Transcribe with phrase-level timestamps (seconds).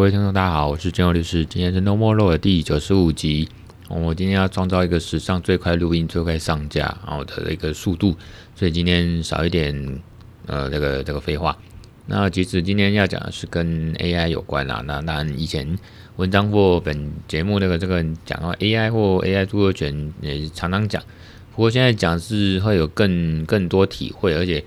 [0.00, 1.44] 各位听众，大家好，我是金佑律师。
[1.44, 3.50] 今天是 No More Law 的第九十五集。
[3.90, 8.16] 我今天要创造一个史上最快录音、最快上架然后的一个速度，
[8.56, 10.00] 所以今天少一点
[10.46, 11.54] 呃这个这个废话。
[12.06, 14.82] 那其实今天要讲的是跟 AI 有关啦。
[14.86, 15.78] 那当然以前
[16.16, 21.02] 文章或本节目那个这个讲到 AI 或 AI 著作权也常常讲，
[21.54, 24.64] 不过现在讲是会有更更多体会，而且。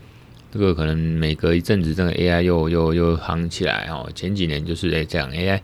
[0.54, 4.08] 这个可能每隔一阵子，这个 AI 又又又夯起来哦。
[4.14, 5.60] 前几年就是诶这样 AI，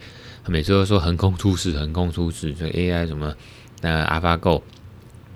[0.47, 3.31] 每次都说横空出世，横空出世，这 AI 什么
[3.81, 4.63] 那 AlphaGo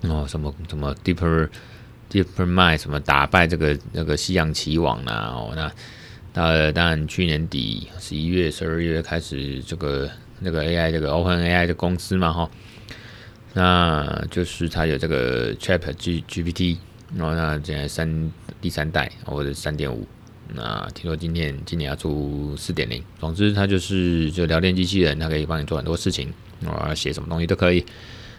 [0.02, 1.48] 哦，什么什么 Deeper
[2.09, 5.54] DeepMind 什么打败这个那个西洋棋王啦哦。
[5.55, 5.71] 那
[6.34, 10.09] 到了当然去年底十一月、十二月开始，这个
[10.40, 12.49] 那个 AI 这个 OpenAI 的公司嘛哈，
[13.54, 16.77] 那就是它有这个 ChatGPT
[17.17, 17.23] ChatGPT。
[17.23, 20.07] 哦，那现在三第三代或者三点五，
[20.54, 23.04] 那听说今年今年要出四点零。
[23.20, 26.34] 总之，它就是就聊天机器人，它可以帮你做很多事情，
[26.65, 27.85] 哦，写什么东西都可以，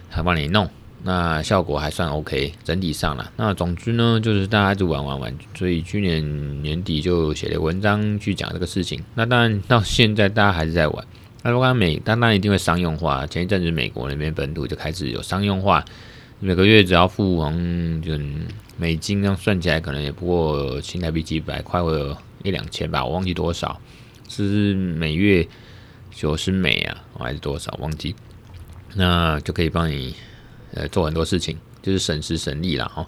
[0.09, 0.69] 它帮你弄，
[1.03, 3.31] 那效果还算 OK，整体上了。
[3.37, 9.03] 那总之呢，就是大家就玩玩玩，所以去年年底就写了文章去讲这个事情。
[9.15, 11.07] 那当然到现在大家还是在玩。
[11.43, 13.25] 那如果美，当然一定会商用化。
[13.27, 15.85] 前一阵子美国那边本土就开始有商用化。
[16.39, 18.11] 每个月只要付完就
[18.77, 23.79] 美金，这样算起来可能也不过新台币几百块或者一两千吧，我忘记多少，
[24.27, 25.47] 是每月
[26.13, 28.13] 九十美啊，还是多少忘记？
[28.95, 30.13] 那就可以帮你
[30.73, 33.07] 呃做很多事情，就是省时省力了哈。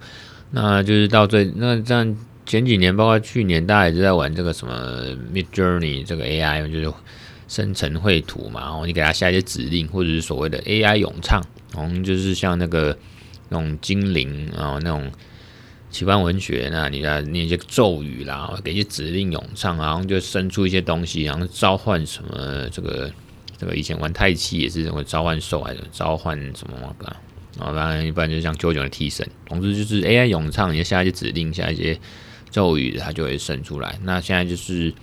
[0.51, 6.93] 那就是到最那这样前几年，包括去年，大家也是在玩这个什么 Midjourney 这个 AI，就是
[7.49, 11.43] 生成绘图嘛，然后你给它下一些指令，或者是所谓的 AI 咏唱，
[11.75, 12.97] 然后就是像那个。
[13.49, 15.11] 那种精灵啊，那种
[15.89, 23.11] 奇幻文学，那你要念一些咒语啦，给一些指令咏唱，然后就生出一些东西，然后召唤什么这个
[23.57, 26.93] 这个以前玩太七也是这种召唤兽还是召唤什么嘛？
[27.57, 31.99] 然后当然一般就像 JoJo 的替身，总之就是 AI 咏唱，你下一些指令，下一些
[32.51, 33.97] 咒语，它就会生出来。
[34.03, 34.93] 那现在就是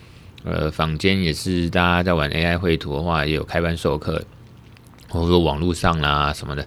[0.44, 4.22] 呃，坊间也是大家在玩 AI 绘图的话，也有开班授课，
[5.08, 6.64] 或者说网络上啦什么的。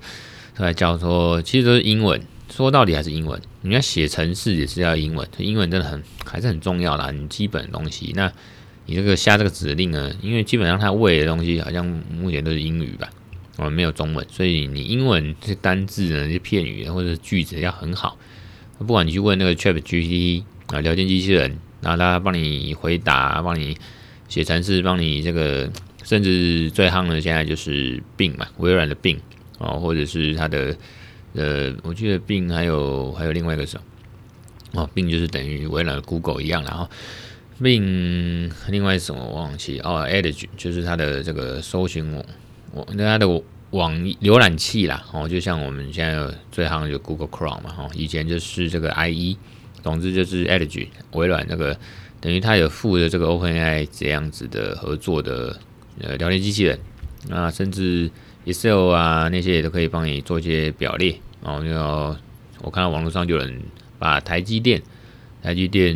[0.65, 3.39] 来教说，其实都是英文，说到底还是英文。
[3.61, 8.11] 你要写程式也是要英文，英文真的很还是很重要啦，你基本的东西。
[8.15, 8.31] 那
[8.85, 10.11] 你这个下这个指令呢？
[10.21, 13.09] 因为基本上它喂的东西好像目前都是英语吧，
[13.57, 18.17] 我们，没有中文，所以你英文这单字呢，这些片语或者句子要很好。
[18.79, 23.77] 不管你去问那个 ChatGPT 啊，聊天机器人，然后他帮你回答，帮你
[24.29, 25.69] 写程式，帮你这个，
[26.03, 29.17] 甚至最夯的现在就是 Bing 嘛，微软的 Bing。
[29.59, 30.75] 哦，或者是它的，
[31.33, 33.79] 呃，我记得病还有还有另外一个什
[34.71, 36.87] 么，哦病就是等于微软的 Google 一样，然后
[37.61, 42.23] 病另外什么我忘记，哦，Edge 就是它的这个搜寻网，
[42.71, 43.27] 我那它的
[43.71, 49.37] 网浏览器啦，哦，就像我们现在最夯的就 Google Chrome 嘛，哦，以前就是这个 IE，
[49.81, 51.75] 总之就是 Edge 微软那个，
[52.21, 55.59] 等于它有附的这个 OpenAI 这样子的合作的
[55.99, 56.79] 呃聊天机器人，
[57.27, 58.11] 那甚至。
[58.47, 61.19] Excel 啊，那些也都可以帮你做一些表列。
[61.43, 62.15] 然后，
[62.61, 63.61] 我看到网络上就有人
[63.99, 64.81] 把台积电、
[65.43, 65.93] 台积电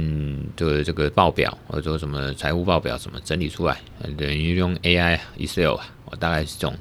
[0.57, 3.79] 的这个报表或者说什么财务报表什么整理出来，
[4.17, 6.77] 等于用 AI Excel 啊，我大概是这种。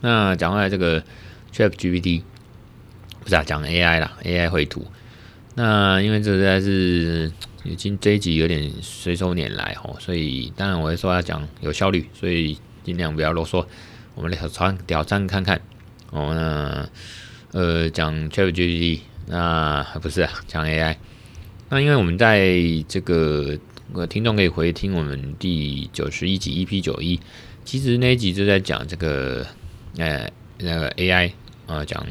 [0.00, 1.02] 那讲回来这个
[1.52, 2.22] ChatGPT，
[3.22, 4.86] 不是啊，讲 AI 啦，AI 绘图。
[5.54, 7.30] 那因为这实在是
[7.64, 13.64] 已经这一集有点随手拈来哦，所以当然我会说要讲有效率，所以尽量不要啰嗦。
[14.20, 15.58] 我们来挑战挑战看看
[16.10, 20.94] 哦，那呃讲 ChatGPT，那不是啊，讲 AI。
[21.70, 23.58] 那因为我们在这个
[23.94, 27.18] 呃听众可以回听我们第九十一集 EP 九一，
[27.64, 29.46] 其实那一集就在讲这个
[29.96, 31.32] 呃那个 AI
[31.66, 32.06] 啊，讲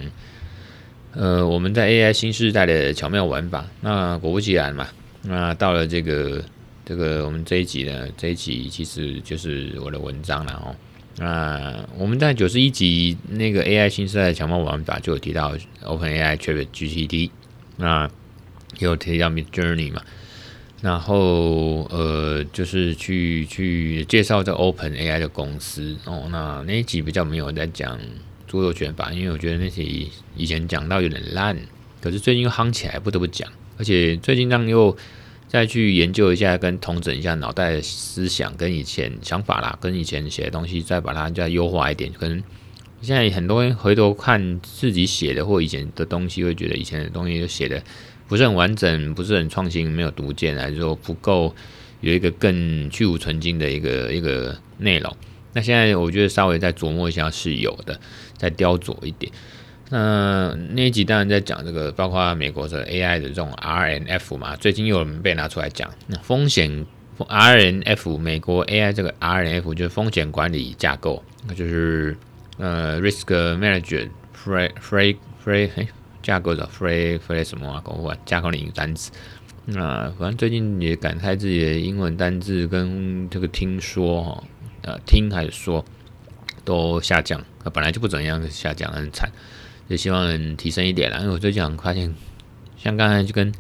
[1.14, 3.68] 呃我们在 AI 新世代的巧妙玩法。
[3.82, 4.88] 那果不其然嘛，
[5.22, 6.44] 那到了这个
[6.84, 10.76] 这个我们这一集呢，这一集其实就是我的文章了哦。
[11.20, 17.30] 那我们在九十一集那个 AI 新时代的强暴玩法就有提到 OpenAI ChatGPT，
[17.76, 18.10] 那
[18.78, 20.02] 也有提到 Midjourney 嘛，
[20.82, 28.00] 然后呃就是去去介绍这 OpenAI 的公司哦，那那一集比较没有在讲
[28.48, 31.58] 著作权法，因为我觉得那集以前讲到有点烂，
[32.00, 34.98] 可是最近又夯起来，不得不讲，而且最近让又。
[35.50, 42.14] 再去研究一下，跟统整一下脑袋思想，跟以前想法啦，跟以前写的东西，再把它再优化一点。
[42.14, 42.42] 可能
[43.02, 47.84] 现在很多人回头看自己写的或以前的东西，会觉得以前的东西就写的
[48.28, 51.56] 不是很完整，不是很创新，没有独见，还是说不够
[52.02, 55.18] 有一个更去芜存菁的一个一个内容。
[55.54, 58.00] 那现在我觉得稍微再琢磨一下是有的，
[58.38, 59.32] 再雕琢一点。
[59.90, 66.86] 那那一集当然在讲这个，包括美国的 AI 的这种 RNF 嘛，最近又有人被拿出来讲，那风险
[67.18, 72.16] RNF 美国 AI 这个 RNF 就是风险管理架构，那就是
[72.58, 73.26] 呃 Risk
[73.58, 75.70] Manager Free Free Free
[76.22, 77.82] 架构的 Free Free 什么啊？
[77.84, 79.12] 搞混架构的英语单词。
[79.66, 84.44] 那反正最近也感慨自己的英文单字跟这个听说哈，
[84.84, 85.84] 呃听还是说
[86.64, 87.44] 都下降，
[87.74, 89.32] 本来就不怎样，下降很惨。
[89.90, 92.14] 就希望能提升一点啦，因为我最近发现，
[92.78, 93.52] 像刚才就跟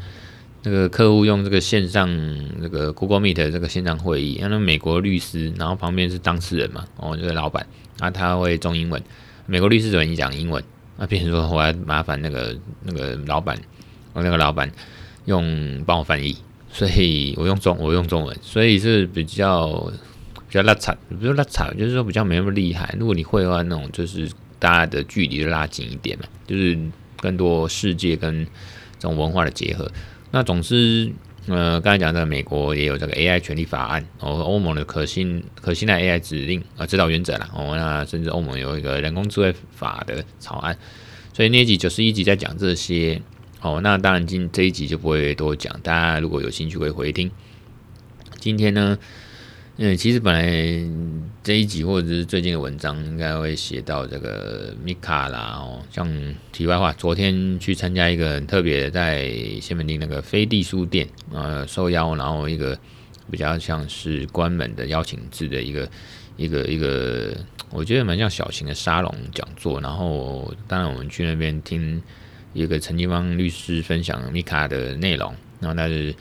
[0.61, 2.07] 那个客户用这个线上
[2.59, 7.65] 那个 Google Meet 这个线上会议，那美国律师，然后旁边是当事人嘛，哦，这个老板，
[7.99, 9.01] 啊，他会中英文，
[9.47, 10.63] 美国律师怎么讲英文，
[10.97, 13.59] 那变成说我还麻烦那个那个老板，
[14.13, 14.71] 我那个老板
[15.25, 16.37] 用帮我翻译，
[16.71, 19.91] 所以我用中我用中文，所以是比较
[20.47, 22.93] 比较拉惨，不是拉惨，就是说比较没那么厉害。
[22.99, 24.29] 如果你会的话，那种就是。
[24.59, 26.77] 大家的距离拉近一点嘛，就是
[27.17, 28.45] 更多世界跟
[28.99, 29.89] 这种文化的结合。
[30.31, 31.11] 那总之，
[31.47, 40.77] 呃，刚才讲的美国也有这个 AI 权利法案，哦，欧盟的可信可信赖 AI 指令啊指导原则啦，哦，那甚至欧盟有一个人工智慧法的草案。
[41.33, 43.21] 所以那一集九十一集在讲这些，
[43.61, 47.31] 哦，那当然今这一集就不会多讲，大家如果有兴趣可以回听。
[48.39, 48.97] 今天呢？
[49.81, 50.43] 嗯，其实本来
[51.41, 56.05] 这一集或者是最近的文章应该会写到这个米卡啦哦，像
[56.51, 59.31] 题外话，昨天去参加一个很特别的，在
[59.61, 62.77] 西门町那个飞地书店，呃，受邀，然后一个
[63.31, 65.89] 比较像是关门的邀请制的一个
[66.35, 67.33] 一个一个，
[67.69, 69.79] 我觉得蛮像小型的沙龙讲座。
[69.79, 72.03] 然后当然我们去那边听
[72.51, 76.13] 一个陈金芳律师分享米卡的内容，然后那是。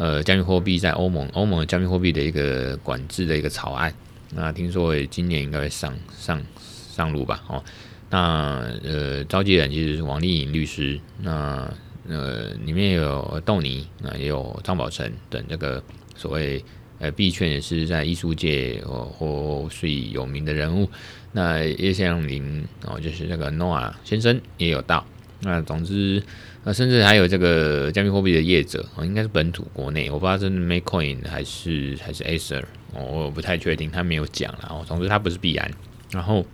[0.00, 3.92] 呃，加密货币在欧盟，欧盟加密货币的一个管制的一个草案，
[4.34, 7.44] 那听说今年应该会上上上路吧？
[7.48, 7.62] 哦，
[8.08, 11.70] 那呃，召集人其实是王丽颖律师，那
[12.08, 15.84] 呃，里面有豆泥，那也有张宝成等这个
[16.16, 16.64] 所谓
[16.98, 20.88] 呃币圈也是在艺术界或或最有名的人物，
[21.30, 25.04] 那叶向林哦，就是那个 Noah 先生也有到，
[25.42, 26.22] 那总之。
[26.62, 32.62] 那甚至还有这个加密货币的业者哦，应该是本土国内，我不知道是 Makecoin 还是还是 Acer，
[32.92, 34.54] 我不太确定，他没有讲。
[34.60, 35.70] 然后总之他不是必然，
[36.12, 36.44] 然后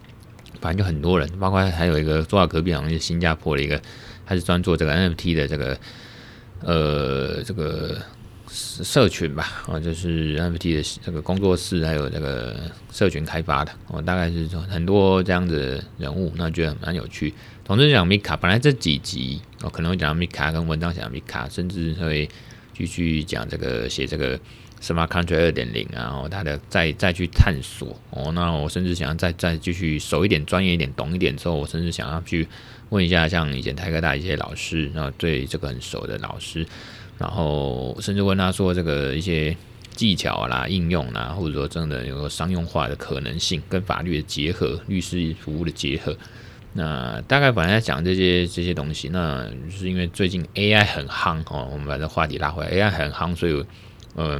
[0.60, 3.80] 反正就很多人，包括还有一个坐在隔壁好像是新加坡的一个，
[4.24, 5.78] 他是专做这个 NFT 的这个
[6.60, 8.00] 呃这个
[8.48, 12.56] 社群吧，哦，就是 NFT 的这个工作室，还有这个
[12.92, 17.34] 社群开发的，哦，大概是很多这样子的人物，那觉得蛮有趣。
[17.64, 22.28] 总之讲米卡本来这几集我可能会讲 Mika 跟文章讲米卡甚至会
[22.72, 24.38] 继续讲这个写这个
[24.80, 28.30] Smart Country 二点零，然后他的再再去探索哦。
[28.32, 32.46] 那我甚至想要再再继续熟一点、专业一点、懂一点之后，我甚至想要去
[32.90, 36.64] 问一下像以前台科大一些老师，然后对这个很熟的老师，
[37.18, 39.56] 然后甚至问他说这个一些
[39.94, 46.16] 技巧啦、应用啦，或者说真的有个商用化的可能性，跟法律的结合、律师服务的结合。
[46.74, 53.64] 那大概本来在讲这些这些东西，那就是因为最近 AI 很夯哦，我们把这话题拉回来，AI 很夯，所以
[54.14, 54.38] 呃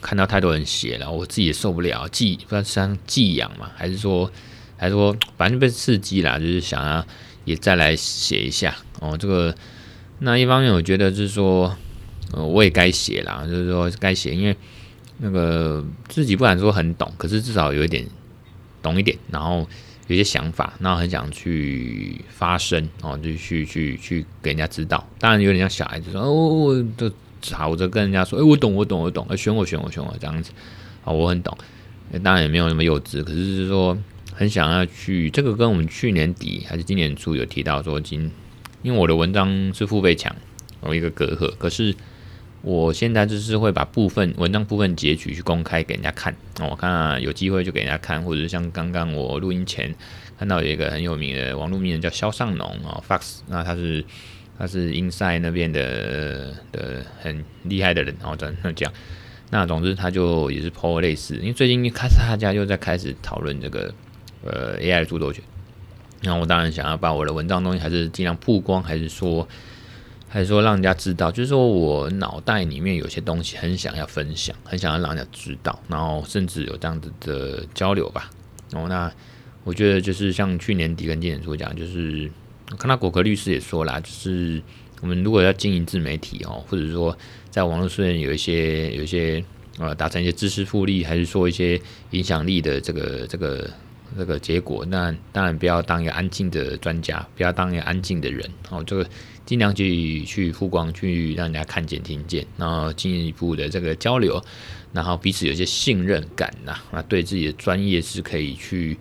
[0.00, 4.28] 看到太多人写了，我自己也受不了，寄不知道是像寄养嘛，还是说
[4.76, 7.06] 还是说反正被刺激了，就是想要
[7.44, 9.16] 也再来写一下哦。
[9.16, 9.54] 这个
[10.18, 11.76] 那一方面我觉得就是说，
[12.34, 14.56] 呃，我也该写了，就是说该写，因为
[15.18, 18.06] 那个自己不敢说很懂，可是至少有一点
[18.82, 19.66] 懂一点，然后。
[20.06, 25.02] 有些想法，那很想去发声哦，就去去去给人家知道。
[25.18, 27.10] 当然有点像小孩子说哦，就
[27.40, 30.52] 吵着跟人家说，哎，我懂，我懂，我懂，哎选我，选我，选我这样子
[31.06, 31.56] 啊，我很懂。
[32.22, 33.96] 当然也没有那么幼稚，可是是说
[34.34, 35.30] 很想要去。
[35.30, 38.30] 这个跟我们去年底还是今年初有提到说，今
[38.82, 40.36] 因为我的文章是付费墙，
[40.84, 41.96] 有一个隔阂，可是。
[42.64, 49.94] 我现在就是会把部分文章部分截取去公开给人家看，我看有机会就给人家看，或者像刚刚我录音前
[50.38, 54.02] 看到有一个很有名的网络名人叫肖尚农啊，Fox，那他是
[54.58, 58.90] 他是 Inside 那边的的很厉害的人，然后这样讲，
[59.50, 63.92] 那总之他就也是颇类似，因为最近开始大家又在开始讨论这个
[64.42, 65.44] 呃 AI 著作权，
[66.22, 69.46] 那我当然想要把我的文章东西还是尽量曝光，还是说。
[70.34, 78.28] 还是说让人家知道，就是说我脑袋里面有些东西很想要分享，很想要让人家知道，然后甚至有这样子的交流吧。
[78.72, 79.08] 哦，那
[79.62, 82.28] 我觉得就是像去年底跟今年初讲，就是
[82.76, 84.60] 看到果壳律师也说啦，就是
[85.02, 87.16] 我们如果要经营自媒体哦，或者说
[87.48, 89.44] 在网络上有一些有一些
[89.78, 93.70] 呃达成一些知识复利，还是说一些影响力的这个这个
[94.18, 94.84] 这个结果。
[94.86, 99.06] 那当然不要当一个安静的专家，不要当一个安静的人哦，这个
[99.46, 104.42] 尽量去去曝光，去让人家看见、听见，然后进一步的这个交流，
[104.92, 108.96] 然后彼此有些信任感呐，那对自己的专业是可以去。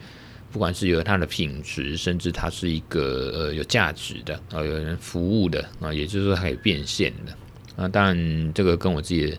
[0.52, 7.36] 不管是有它的品质，甚至它是一个呃有价值的啊，有人服务的啊，也就是说它可以变现的
[7.76, 7.88] 啊。
[7.88, 9.38] 当然，这个跟我自己的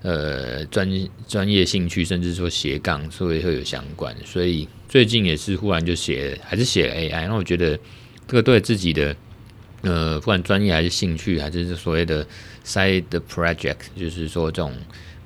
[0.00, 0.90] 呃专
[1.26, 4.16] 专业兴趣，甚至说斜杠，所以会有相关。
[4.24, 7.28] 所以最近也是忽然就写，还是写 AI。
[7.28, 7.78] 那我觉得
[8.26, 9.14] 这个对自己的
[9.82, 12.26] 呃，不管专业还是兴趣，还是所谓的
[12.64, 14.72] side project，就是说这种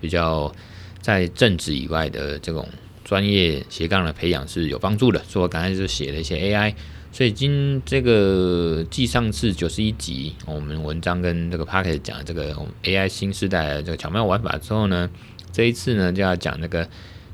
[0.00, 0.54] 比较
[1.00, 2.68] 在政治以外的这种。
[3.04, 6.73] 专业斜杠的培养是有帮助的，所以我刚才就写了一些 AI。
[7.11, 15.11] 所以今这个继上次九十一集我们文章跟这个 Podcast 讲这个 AI 新时代的这个巧妙玩法之后呢，
[15.52, 16.88] 这一次呢就要讲那个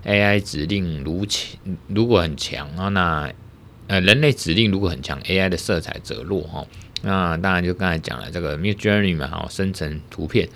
[0.05, 1.57] AI 指令如强
[1.87, 3.31] 如果很强啊，那
[3.87, 6.67] 呃人类指令如果很强，AI 的色彩则弱哈。
[7.03, 10.49] 那当然就刚才讲了这个 Midjourney 嘛，哦，生成图片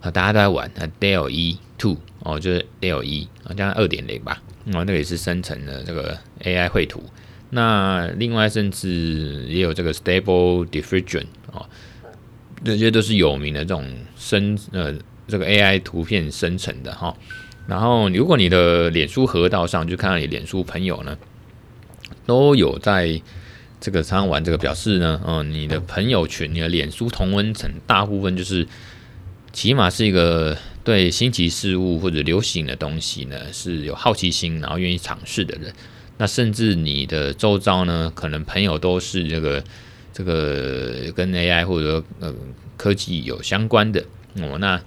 [0.00, 4.42] 啊，大家都在玩啊，DALL-E 2哦，就是 DALL-E 啊，加上二点零吧。
[4.72, 7.02] 哦，那个也是生成的这个 AI 绘图。
[7.50, 11.66] 那另外甚至也有这个 Stable Diffusion 哦，
[12.64, 13.86] 这些都是有名的这种
[14.16, 14.94] 生呃
[15.28, 17.14] 这个 AI 图片生成的哈。
[17.66, 21.16] 然后如果你的脸书河道上就看到你脸书朋友呢，
[22.24, 23.20] 都有在
[23.84, 28.66] 这个常玩这个，表示呢，嗯，你的朋友群、你的脸书同温层大部分就是
[29.52, 30.56] 起码是一个。
[30.84, 35.72] 对新奇事物或者流行的东西呢，是有好奇心，然后愿意尝试的人。
[36.18, 39.64] 那甚至你的周遭呢，可能朋友都是这个
[40.12, 42.34] 这个跟 AI 或者说呃
[42.76, 44.04] 科技有相关的
[44.42, 44.58] 哦。
[44.58, 44.78] 那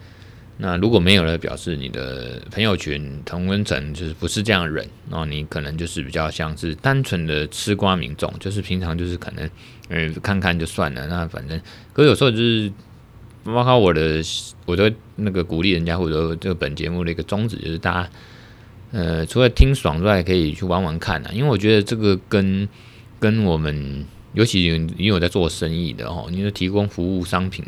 [0.58, 5.26] 那如果没有了，表示你的朋友圈同温层就是不是这样的人哦。
[5.26, 9.50] 你可能就是比较像是单纯的吃瓜民众，就是平常就是可能
[9.90, 11.08] 嗯看看就算了。
[11.08, 11.62] 那反正
[11.94, 12.72] 可有时候就是。
[13.44, 14.22] 包括我的，
[14.66, 18.10] 我的那个鼓励人家，或者这个本节目的一个宗旨，就是大家，
[18.92, 21.32] 呃，除了听爽之外，可以去玩玩看啊。
[21.32, 22.68] 因为我觉得这个跟
[23.22, 27.64] 跟我们，尤其因为我在做生意的哦，你说提供服务商品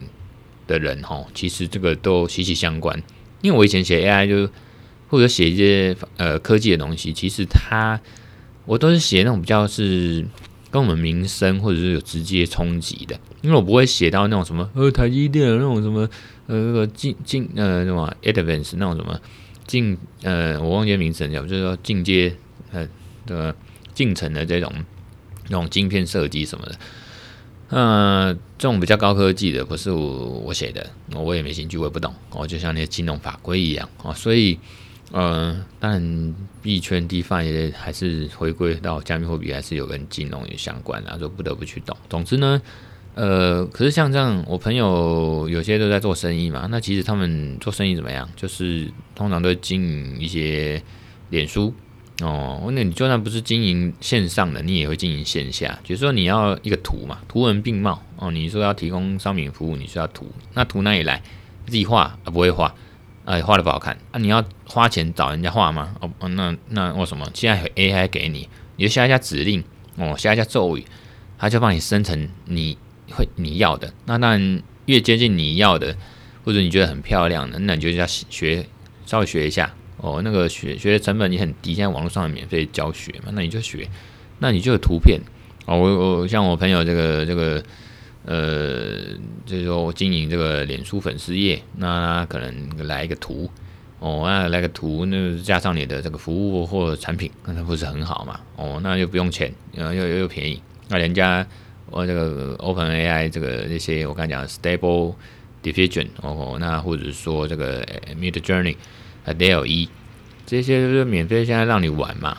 [0.70, 3.02] 的人哈，其实这个都息息相关。
[3.42, 4.50] 因为我以前写 AI 就
[5.10, 8.00] 或者写一些呃科技的东西，其实它
[8.66, 10.26] 我都是写那种比较是。
[10.72, 16.08] 跟我们民生或者是有直接冲击的，因为我不会写到那种什么呃台积电那种什么
[16.46, 19.20] 呃那个进进呃什么 advance 那种什么
[19.66, 22.36] 进呃我忘记名称叫，就是说进阶
[22.72, 22.88] 呃
[23.26, 23.56] 的
[23.96, 24.72] 进程的这种
[25.48, 26.76] 那种晶片设计什么的，
[27.70, 30.02] 呃这种比较高科技的不是我
[30.46, 30.86] 我写的，
[31.16, 34.60] 我也没兴趣，我也不懂，我就像那些金融法规一样哦，所以。
[35.12, 41.98] 呃，但币圈 DeFi 也还是回归到加密货币，还是有跟金融有相关的，就不得不去懂。
[42.08, 42.62] 总之呢，
[43.16, 48.30] 呃，可是像这样，我朋友有些都在做生意嘛，那其实他们做生意怎么样？
[48.36, 50.80] 就是通常都经营一些
[51.32, 51.74] 脸书
[52.22, 55.80] 哦，那你就算不是经营线上的，你也会经营线下。
[55.84, 61.22] 比如说你要一个图嘛，图文并茂哦，你说要提供商品服务，你需要图，那图哪里来？
[61.66, 62.74] 自己画啊，不会画。
[63.26, 64.18] 哎，画的不好看啊！
[64.18, 65.96] 你要花钱找人家画吗？
[66.02, 67.30] 哦，那那为什么？
[67.36, 69.64] 现在有 AI 给你，你就下一下指令
[69.98, 70.84] 哦，下一下咒语，
[71.38, 72.76] 它就帮你生成你
[73.12, 73.94] 会你要的。
[74.06, 75.96] 那当然越接近你要的，
[76.44, 78.66] 或者你觉得很漂亮的，那你就要学
[79.06, 80.22] 稍微学一下哦。
[80.24, 83.88] 那个学学的成本也很低，现在网络上免费教学嘛，那你就学，
[84.40, 85.20] 那你就有图片
[85.66, 85.78] 哦。
[85.78, 87.64] 我我像我朋友这个这个。
[88.26, 89.00] 呃，
[89.46, 93.50] 就是说我经营这个脸书粉丝页，那可能来一个图
[93.98, 98.40] 哦，那来个图，那加上你的这个服务或产品，那不是很好嘛？
[98.58, 101.48] 哦，那又不用钱，然后又又又便宜，那人家
[101.90, 105.16] 我这个 OpenAI 这个这些我刚才讲 Stable
[105.64, 107.84] Diffusion 哦，那或者说这个
[108.20, 108.76] Midjourney
[109.30, 109.90] 啊 DALL-E
[110.46, 112.38] 这些就是免费，现在让你玩嘛。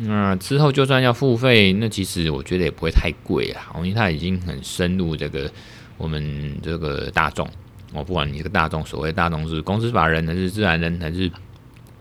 [0.00, 5.50] 那之后就算要付费，那其实我觉得也不会太贵啊，因为它已经很深入这个
[5.98, 7.46] 我们这个大众。
[7.92, 11.30] 我不管你这个大众，所谓大众是公司法人还是自然人，还是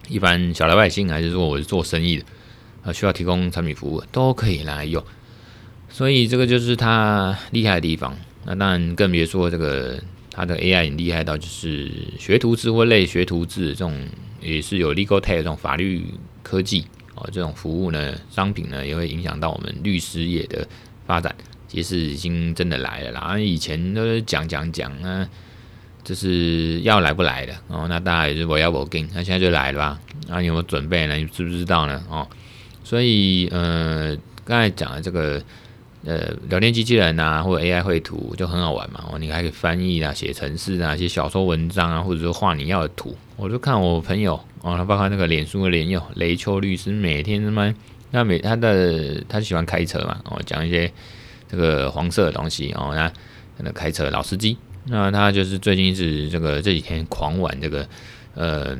[0.08, 2.24] 一般小老百姓，还是说我是做生意的
[2.84, 5.04] 啊，需要提供产品服务都可以来用。
[5.90, 8.16] 所以这个就是它厉害的地方。
[8.46, 14.08] 那当然更别说这个它的 AI 很厉害到就是学徒制或类学徒制这种，
[14.42, 16.06] 也是有 legal tech 这种法律
[16.42, 16.86] 科技。
[17.14, 20.66] 哦，这种服务呢，商品呢，也会影响到我们律师业的
[21.06, 21.36] 发展，
[21.68, 23.38] 其实已经真的来了啦。
[23.38, 25.30] 以前都是讲讲讲啊，
[26.06, 27.86] 这是要来不来的哦？
[27.90, 30.00] 那大家也是我要我跟，那现在就来了吧？
[30.30, 31.16] 那、啊、你有没有准备呢？
[31.16, 32.02] 你知不知道呢？
[32.10, 32.26] 哦，
[32.82, 35.44] 所以呃，刚才讲的这个
[36.04, 39.04] 呃，聊天机器人啊，或者 AI 绘图就很好玩嘛。
[39.12, 43.16] 哦，你还可以翻译啊，写程式啊，写小说文章啊，或者说画你要的图。
[43.38, 47.74] 我就看我朋友哦，他包括那个脸书的脸友雷秋律师，每天他妈
[48.10, 50.92] 那每他的他喜欢开车嘛，哦，讲一些
[51.48, 53.12] 这个黄色的东西哦，那
[53.60, 54.58] 那开车老司机。
[54.86, 57.88] 那他就是最近是这个这几天狂玩这个，
[58.34, 58.76] 呃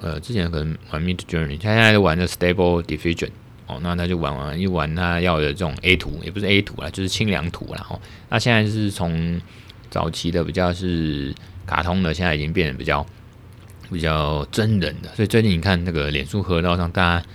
[0.00, 3.30] 呃，之前可能玩 Midjourney，他现在在玩的 Stable Diffusion
[3.66, 7.86] 哦，那他就玩玩一玩他要的这种 A 图，也不是 A 图啦，就是清凉图啦。
[7.88, 9.40] 哦，那现在是从
[9.90, 11.34] 早期的比较是
[11.66, 13.06] 卡通的，现在已经变得比较
[13.90, 17.26] 比较真人的，所以最近你看那个脸书河道上，大家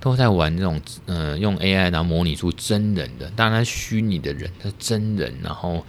[0.00, 5.84] 都在玩这种，呃，用 AI 然后模拟出真人的，当然虚拟的人，他真人，然后。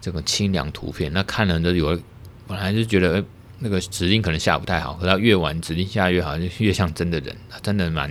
[0.00, 2.00] 这个清凉图片，那看人都有，
[2.46, 3.22] 本来就觉得，
[3.58, 8.08] 那个指令可能下不太好，可是越玩指令下越好，就越像真的人，真的蛮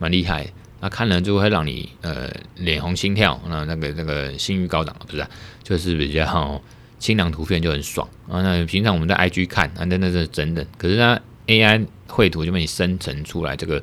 [0.00, 0.44] 蛮厉害。
[0.82, 5.24] 那看了就会让你呃脸红心跳，那那个那个性欲高涨，不是、
[5.62, 6.60] 就是比较好
[6.98, 8.42] 清凉图片就很爽啊。
[8.42, 13.82] 那平常我们在 IG 看，啊，那那是真的，可是它 AI 绘图就被你生成出来，这个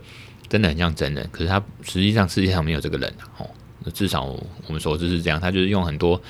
[0.50, 3.50] 真的很像真人，可是它实际上世界上没有这个人哦，
[3.94, 6.22] 至少我们所知是这样，它就是用很多。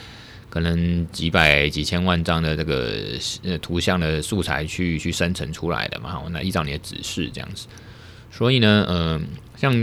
[0.51, 2.95] 可能几百几千万张的这个
[3.43, 7.67] 呃图像的素材去去生成出来的嘛，那依照你的指示这样子。
[8.31, 9.21] 所以呢，呃，
[9.59, 9.73] 像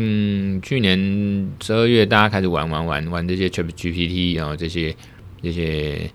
[0.63, 4.97] 去年十二月大家开始玩玩玩玩这些 ChatGPT 然后这些
[5.43, 6.11] 这些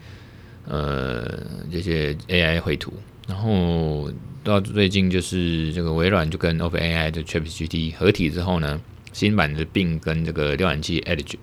[0.65, 1.24] 呃
[1.72, 2.91] 这些 AI 绘图，
[3.27, 4.12] 然后
[4.44, 8.82] 到最近就是这个微软就跟 OpenAI 的 ChatGPT 合体之后呢，
[9.13, 11.36] 新版的并跟这个浏览器 Edge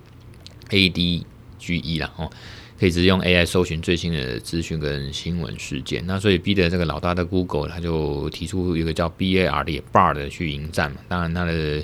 [0.69, 2.29] ADGE 啦哦。
[2.79, 10.97] 可以直接用 AI 搜寻最新的资讯跟新闻事件，那所以逼得这个老大的 Google，他就提出一个叫 BARD BARD 的去迎战嘛。
[11.09, 11.83] 当然，他的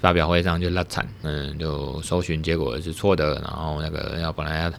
[0.00, 4.72] 发表会上就拉惨，嗯，就搜寻结果是错的，然后那个要本来要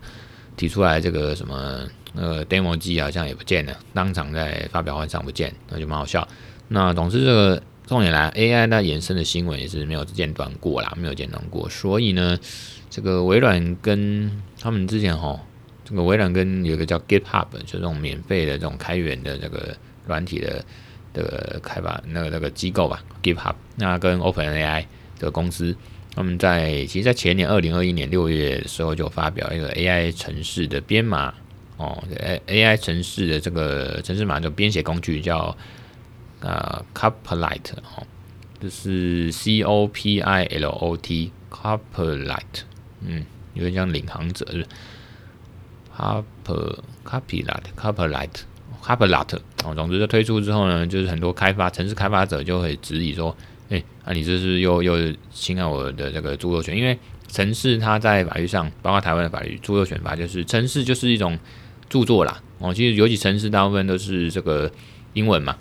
[0.58, 6.28] 提出来这个什么呃 demo 机好像也不见了，当场在发表会上不见，那就蛮好笑。
[6.68, 12.40] 那总之这个重点来，AI 它衍生的新闻也是没有间断过啦，没有间断过，所以呢。
[12.96, 14.30] 这个微软跟
[14.62, 15.42] 他们之前哈，
[15.84, 20.64] 这个微软跟有个叫 GitHub，就这种免费的这种开源的这个软体的
[21.12, 24.86] 这个开发那个那个机构吧，GitHub，那跟 OpenAI
[25.18, 25.76] 的公司，
[26.14, 31.34] 他们在其实，在前年二零二一年六月的时候就发表一个 AI 城市的编码
[31.78, 31.98] 哦
[32.46, 35.58] ，AI 城市的这个城市码的编写工具叫
[36.44, 38.06] 啊 Copilot 哦，
[38.60, 42.64] 就是 C O P I L O T Copilot。
[43.06, 44.66] 嗯，有点像领航者是
[45.98, 48.30] Harper Copilot Copilot
[48.82, 53.36] Copilot 哦，总之就推出之后呢，就是很多开发城市开发者就会质疑说，
[53.70, 56.78] 哎、欸，啊你这是又又侵害我的这个著作权？
[56.78, 61.40] 因为城市它在法律上，包括台湾的法律著作权法，就是城市就是一种
[61.90, 62.42] 著作啦。
[62.60, 64.72] 哦，其实尤其城市大部分都是这个
[65.14, 65.58] 英文嘛，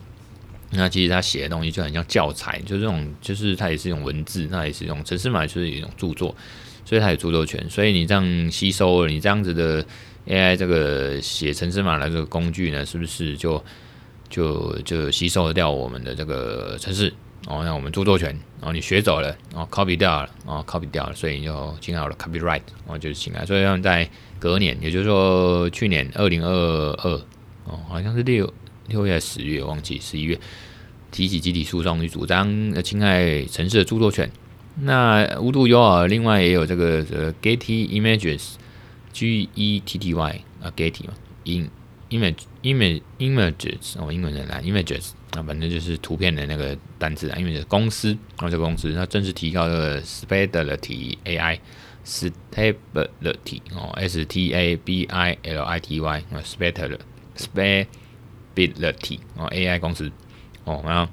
[0.72, 6.34] 那其实他写的东西就很像教材，就这种，就是它也是一种文字，那也是一种程式码，就是一种著作。
[6.84, 9.84] 所以它有著作权，所以你这样吸收了，你这样子的
[10.26, 13.62] AI 这个写程式码的这个工具呢，是不是就
[14.28, 17.12] 就就吸收掉我们的这个程式？
[17.46, 18.28] 哦，那我们著作权，
[18.60, 23.44] 然后你学走了，哦 copy 掉了，哦 copy 掉了，所以你就侵害了 copyright，哦，就是侵害。
[23.44, 24.08] 所以他们在
[24.38, 27.10] 隔年，也就是说去年二零二二，
[27.64, 28.52] 哦，好像是六
[28.88, 30.38] 六月十月，忘记十一月，
[31.10, 34.30] 提起集体诉讼去主张侵害城市的著作权。
[34.80, 41.12] 那无独有偶，另外也有这个呃 Getty Images，G E T T Y 啊 Getty 嘛
[41.44, 41.68] ，in
[42.10, 51.58] image image images 哦，英文的啦 images 啊，反正就是图片的那个单词啊，因为是公司啊，这个公司它正式提高这个 Stability AI
[52.04, 56.98] Stability 哦，S T A B I L I T Y 啊 Stability
[58.54, 60.10] Stability 哦 AI 公司
[60.64, 61.10] 哦，然后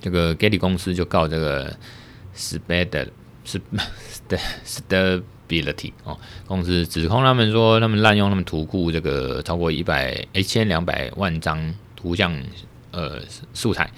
[0.00, 1.76] 这个 Getty 公司就告这个。
[2.32, 3.10] Stability
[4.64, 12.40] Stability 哦，公司指控他们说他们滥用他们图库这个超过一百一千两百万张图像
[12.92, 13.20] 呃
[13.52, 13.90] 素材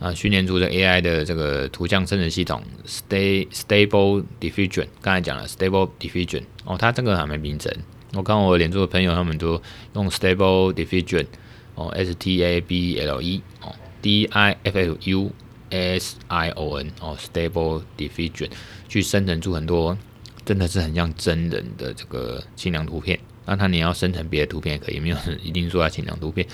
[0.00, 7.70] 啊，训练出这 AI 的这个图像生成系统 Stable Diffusion，刚才讲了 Stable Diffusion 哦，它这个还没名称，
[8.14, 9.60] 我看我连住的朋友他们都
[9.92, 11.26] 用 Stable Diffusion
[11.76, 15.30] 哦，S T A B L E 哦，D I F F U。
[15.68, 18.48] S I O N 哦，Stable Diffusion
[18.88, 19.98] 去生成出很多
[20.44, 26.46] 真的是很像真人的这个清凉图片那它你要生成别的图片也可以，没有一定说要清凉图片，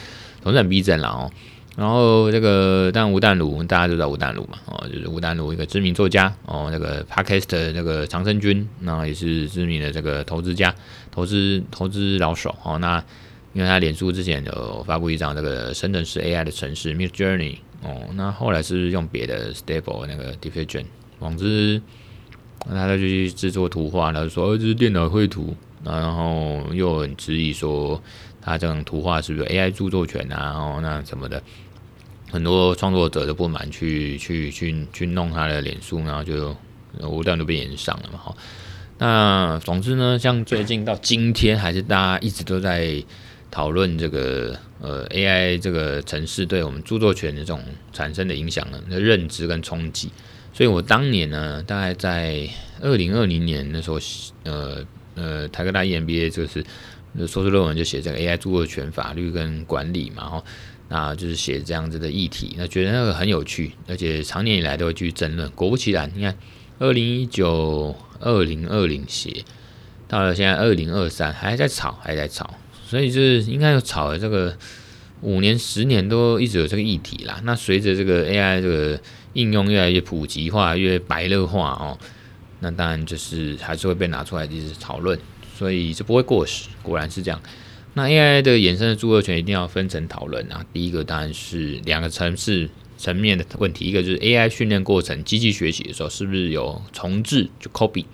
[0.43, 1.31] 总是很逼真了哦。
[1.77, 10.75] 然后这个，但吴淡如大家都知道吴淡如嘛，哦，就是吴淡如一个知名作家哦，那个 Podcast 那个长生君，那也是知名的这个投资家、
[11.11, 12.79] 投资投资老手哦。
[12.79, 13.05] 那
[13.53, 20.85] 因为他脸书之前有发布一张这个深圳市 AI 的城市 Midjourney 哦，那后来是用别的 Stable 那个 Diffusion，
[21.19, 21.81] 总之
[22.67, 28.03] 那他就去制作图画，然后说这是电脑绘图，然后又很质疑说。
[28.45, 30.37] 他这种图画是不是 AI 著作权啊？
[30.37, 31.41] 然后那什么的，
[32.29, 36.53] 很多创作者都不满，去去去去弄他的脸书，然后就
[37.09, 38.19] 无端都被炎上了嘛。
[38.19, 38.37] 哈，
[38.99, 43.01] 那总之呢，像最近到今天，还是大家一直都在
[43.53, 47.62] 讨论这个呃 AI 这个城市对我们著作权的这种
[47.93, 50.11] 产生的影响呢，的认知跟冲击。
[50.53, 52.49] 所以我当年呢，大概在
[52.81, 54.01] 二零二零年的时候，
[54.43, 54.85] 呃
[55.15, 56.65] 呃，台科大 EMBA 就是。
[57.29, 60.45] 硕士论文就写这个 AI 著作权法律跟管理嘛，哈，
[60.88, 65.51] 那就是写这样子的议题，那觉得那个很有趣，而且长年以来都会去争论。
[65.51, 66.35] 果不其然，你看，
[66.79, 69.45] 二零一九、二零二零写，
[70.09, 72.55] 到了现在二零二三还在吵，还在吵，
[72.93, 74.55] 所以就是应该有吵了这个
[75.23, 77.41] 五年、十年都一直有这个议题啦。
[77.43, 79.01] 那随着这个 AI 这个
[79.33, 81.97] 应用越来越普及化、越白热化哦，
[82.61, 85.19] 那当然就是还是会被拿出来一直讨论。
[85.57, 87.41] 所以就不会过时，果然是这样。
[87.95, 90.63] 那 AI 的衍生的著作权一定要分层讨论啊。
[90.71, 98.05] 第一个当然是两个层次层面的问题，一个就是 AI 训练过程，机器学习的时候是不是有重制就 copy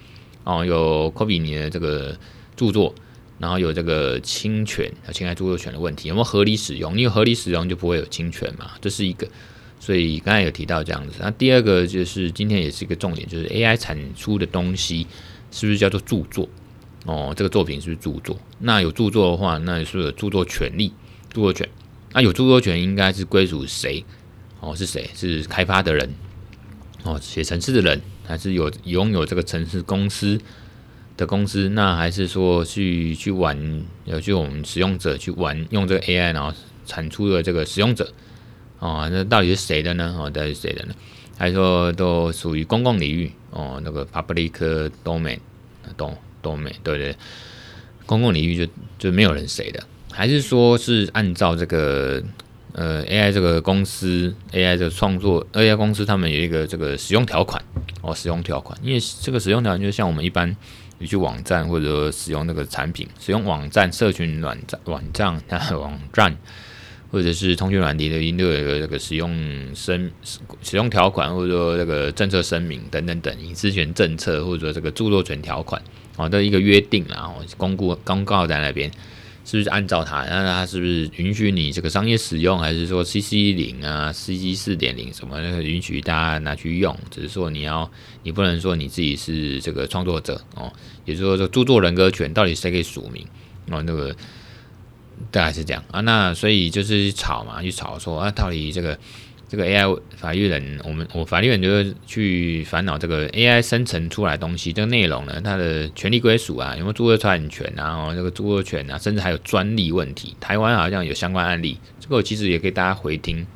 [0.44, 2.16] 哦，有 copy 你的这个
[2.54, 2.94] 著作，
[3.38, 6.96] 然后有这个侵权侵害著作权的问题，有没有合理使用？
[6.96, 9.28] 你有合理使用就不会有侵权嘛，这是一个。
[9.80, 11.14] 所以刚才有提到这样子。
[11.20, 15.06] 那第二个就是今天也是一个重点，就是 AI 产出的东西
[15.52, 16.48] 是不是叫做著作？
[17.06, 18.36] 哦，这个作品是不是著作？
[18.58, 20.92] 那有著作的话，那是不是有著作权利、
[21.32, 21.68] 著作权？
[22.12, 24.04] 那有著作权应该是归属谁？
[24.58, 25.08] 哦，是谁？
[25.14, 26.12] 是开发的人？
[27.04, 28.00] 哦，写程式的人？
[28.26, 30.38] 还是有拥有这个程式公司
[31.18, 31.68] 的公司？
[31.68, 33.84] 那还是说去去玩？
[34.06, 36.50] 有去我们使用者去玩用这个 AI，然后
[36.86, 38.10] 产出的这个使用者？
[38.78, 40.16] 哦，那到底是谁的呢？
[40.18, 40.94] 哦，到底是谁的呢？
[41.36, 43.30] 还是说都属于公共领域？
[43.50, 45.38] 哦，那个 public domain
[45.98, 46.16] 懂？
[46.40, 47.16] 都没对对，
[48.06, 52.22] 公共领域就就没有人谁的，还是说是按照这个
[52.72, 57.60] 呃 AI 这个公司 AI 这个创作 AI 公司他们有一个这个使用条款
[58.02, 60.56] 哦，使用条款，因为这个使用条款就像我们一般
[60.98, 65.40] 你去网站或者使用那个产品，使用网站、社群软站、 网站、
[65.78, 66.36] 网站
[67.10, 70.10] 或者是通讯软体的，一定都有一个这个使用声
[70.62, 75.80] 使用条款，或者说这个政策声明等等等隐私权政策，或者说这个著作权条款。
[76.16, 78.90] 好的一个约定，然后公布公告在那边，
[79.50, 80.24] 是不是按照它？
[80.24, 86.94] 那它是不是允许你这个商业使用，还是说 CC 零啊、CC 四点零什么那个允许大家拿去用？
[87.10, 87.90] 只是说你要，
[88.24, 90.70] 你不能说你自己是这个创作者哦，
[91.06, 93.26] 也就是说这著作人格权到底谁可以署名
[93.70, 93.82] 哦？
[93.86, 94.14] 那个
[95.30, 96.02] 大概是这样啊。
[96.02, 98.98] 那所以就是吵嘛，去吵说啊，到底这个。
[99.48, 110.36] 这个 AI 法律人，我们我法律人就是去烦恼这个 AI 生成出来的东西，这个内容呢，它的权利归属啊，有没有著作权权啊，然后这个著作权啊，甚至还有专利问题。
[110.38, 113.46] 台湾好像有相关案例，这个我其实也可以大家回听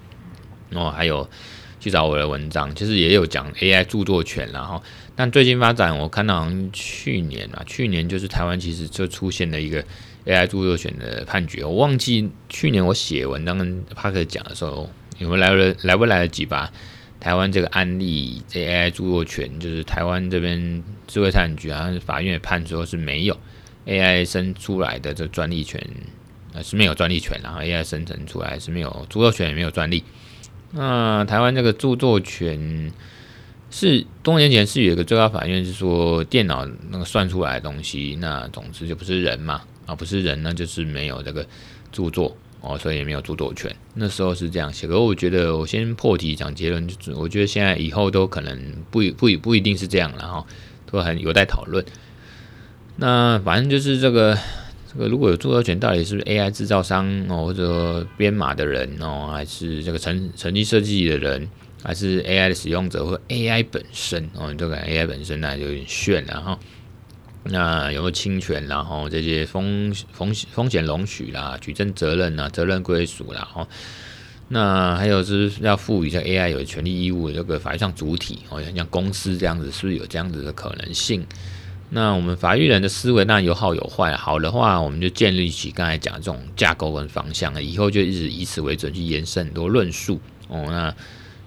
[0.70, 0.90] 哦。
[0.90, 1.28] 还有
[1.78, 4.83] 去找我的文章，其实也有讲 AI 著作权，然后
[5.14, 9.85] 但最近发展，我看到好像去年啊，去年就是台湾其实就出现了一个
[10.24, 14.88] AI 著作权的判决，我忘记去年我写文章跟帕克讲的时候。
[15.18, 16.72] 你们来了来不来得及吧？
[17.20, 23.38] 台湾这个案例，AI 著作权，就是台湾这边智慧财产局啊，法院也判说是没有
[23.87, 25.81] AI 生出来的这专利权，
[26.53, 30.03] 呃是没有专利权，然后 AI 生成出来是没有著作权也没有专利。
[30.72, 32.90] 那台湾这个著作权
[33.70, 41.46] 是多年前是有一个最高法院是说电脑那个算出来的东西，那总之就不是人嘛，啊不是人，那就是没有这个
[41.92, 42.37] 著作。
[42.62, 43.75] 哦，所以也没有著作权。
[43.94, 48.57] 那时候是这样写，可我觉得我先破题讲结论，就我觉得现在以后都可能
[48.90, 50.46] 不不不一定是这样了哈，
[50.90, 51.85] 都很有待讨论。
[52.96, 54.38] 那反正就是这个
[54.92, 61.48] 这个如果有著作权，到底是不是 AI 制造商哦，或者编码的人哦，还是这个程程序设计的人，
[61.83, 64.53] 还是 AI 的使用者或 AI 本身哦？
[64.53, 66.59] 你就感觉 AI 本身那就有点炫了哈。
[67.44, 68.66] 那有没有侵权？
[68.66, 73.66] 然后这些风风风险容许啦，举证责任啊，责任归属啦，哦，
[74.48, 81.26] 那还有是要赋予这 AI 有权利义务这个法律上主体哦，像公司这样子，是不是有这样子的可能性？
[81.90, 90.64] 那我们法律人的思维那有好有坏，好的话我们就建立起刚才讲的这种架构跟方向，以后就一直以此为准去延伸很多论述哦。
[90.68, 90.94] 那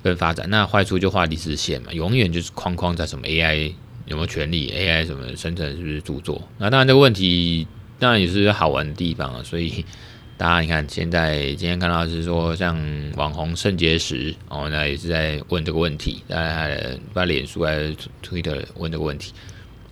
[0.03, 3.73] 跟发展，那坏处就画历史线嘛，永远就是框框在什么 AI
[4.05, 6.41] 有没有权利，AI 什么生成是不是著作？
[6.57, 7.67] 那当然这个问题
[7.99, 9.83] 当然也是好玩的地方啊，所以
[10.37, 12.77] 大家你看现在今天看到是说像
[13.15, 19.31] 网红肾结石哦，那也是在问这个问题，在把脸书还是 Twitter 问这个问题。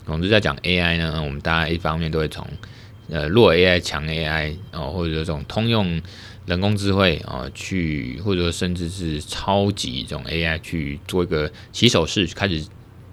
[0.05, 2.45] 总之在讲 AI 呢，我们大家一方面都会从
[3.09, 6.01] 呃弱 AI 强 AI 哦，或者说这种通用
[6.45, 12.65] 人工智慧啊，去或者说甚至是超级这种 AI 去做一个起手式，开始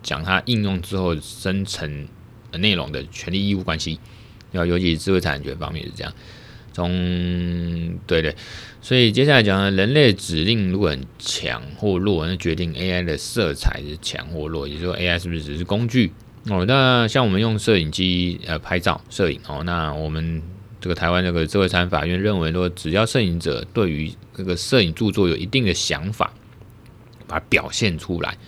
[0.03, 2.09] 讲它应用之后生成
[2.51, 3.99] 的内容的权利义务关系，
[4.53, 6.13] 要尤其是智慧产权方面是这样。
[6.73, 8.35] 从对对，
[8.81, 16.13] 所以接下来讲呢，人类指令如果很强或弱，那决定 AI 的色彩是强或弱，也就是说 AI 是不是只是工具？
[16.49, 20.41] 哦，那像我们用摄影机呃拍照摄影哦，那我们
[20.81, 26.33] 这个台湾这个智慧产法院认为说，只要摄影者对于这个摄影著作有一定的想法，
[27.27, 28.39] 把它表现出来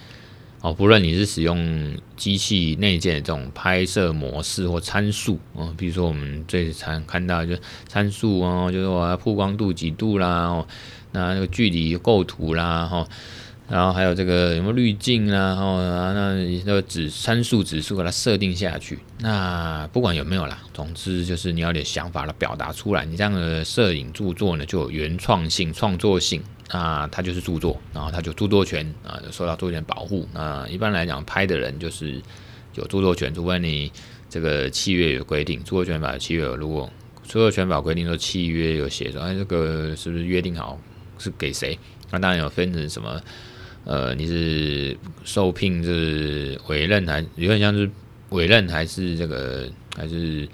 [0.62, 7.54] 哦，不论你是使用机器内建的这种拍摄模式或参数哦，比如说我们最常看到就
[7.88, 10.66] 参数哦，就是我要曝光度几度啦，哦，
[11.10, 13.06] 那那个距离构图啦，哈。
[13.68, 16.34] 然后还有这个有没有滤镜啦，然后那
[16.66, 18.98] 那个指参数指数给它设定下去。
[19.20, 23.06] 那不管有没有啦，总之就是你要点想法来表达出来。
[23.06, 26.42] 你这样的摄影著作呢，就有原创性、创作性，
[26.72, 30.26] 那他就是著作，然后他就著作权啊，就受到著作权保护。
[30.32, 32.20] 那一般来讲，拍的人就是
[32.74, 33.92] 有著作权，除非你
[34.28, 36.90] 这个契约有规定，著作权法契约有，如果
[37.24, 40.78] 著作权法规定说契约有写着，哎，这个是不是约定好
[41.18, 41.78] 是给谁？
[42.10, 43.20] 那当然有分成什么。
[43.84, 47.90] 呃，你是受聘是委任还有点像是
[48.30, 50.48] 委任还是这个还是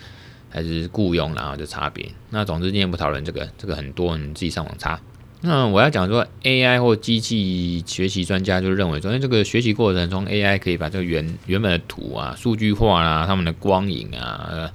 [0.49, 2.11] 还是雇佣然后的差别。
[2.31, 4.99] 那总之今天不讨论这个，这个很多你自己上网查。
[5.41, 14.71] 那我要讲说 AI 或机器学习专家就认为说，因这个学习过程中 AI 可以把这个原原本的图啊数据化啦，他们的光影啊、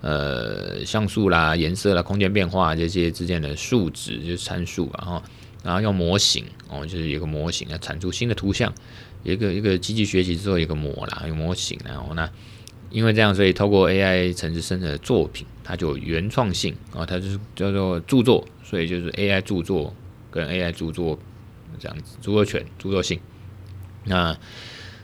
[0.00, 5.22] 呃像素啦、颜色啦、空间变化这些之间的数值就是参数吧，哈。
[5.64, 8.72] 然后用模型哦，就是有个模型啊，产出新的图像，
[9.24, 12.30] 一个一个机器学习之后有个模啦，有模型，然后那
[12.88, 19.94] 因为这样，所以透过 AI 程式生成的作品，它就有原创性啊，它就是叫做著作，所以就是 AI 著作
[20.28, 21.16] 跟 AI 著作
[21.78, 23.20] 这样子，著作权、著作性。
[24.04, 24.36] 那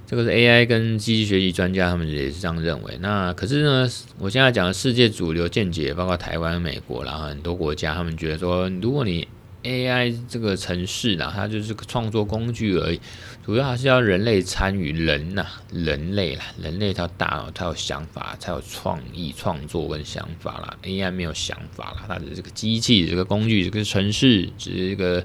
[0.04, 2.98] 这个是 AI 跟机器学习专家他们也是这样认为。
[3.00, 9.28] 那可是呢，我现在讲的世界主流见解，包括台湾、美国然后很多国家，他们觉得说，如果你
[9.62, 13.00] AI 这个程式呢，它就是个创作工具而已，
[13.44, 20.78] 主要还是要人类参与，人呐、人类啦，人类他大脑，它有想法，才有创意创作跟想法啦。
[20.84, 25.24] AI 没有想法啦，它的这个机器，这个工具，这个程式，只是一个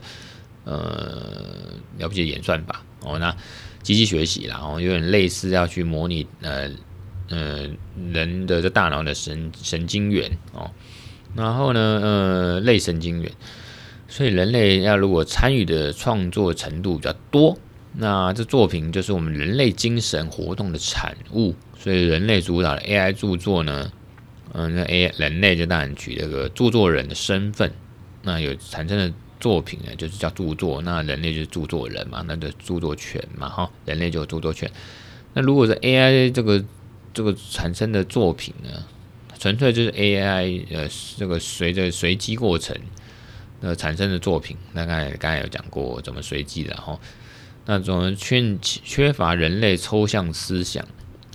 [0.63, 3.19] 呃了不起的演算法哦。
[3.19, 3.35] 那
[3.83, 6.71] 机器学习啦，哦，有点类似要去模拟呃
[7.29, 7.69] 呃
[8.11, 10.71] 人的这大脑的神神经元哦，
[11.35, 13.31] 然后呢呃类神经元。
[14.09, 17.59] 所以人类要如果参与的创作程度比较多，
[17.93, 21.55] 那这作品就是我们人类精神活动的产物。
[21.79, 23.91] 所以人类主导的 AI 著作呢，
[24.53, 27.71] 嗯，那 AI 人类就当然取这个著作人的身份，
[28.23, 30.81] 那有产生的作品呢，就是叫著作。
[30.81, 34.69] 那人类就是著作人嘛，那就著作权嘛，哈，人类就有著作权。
[35.33, 36.63] 那如果是 AI 这个
[37.13, 38.69] 这个产生的作品呢，
[39.39, 42.75] 纯粹就是 AI 呃这个随着随机过程。
[43.59, 46.99] 那产生的作品，那刚才刚才有讲过怎么随机的哈，
[47.67, 50.83] 那种缺缺乏人类抽象思想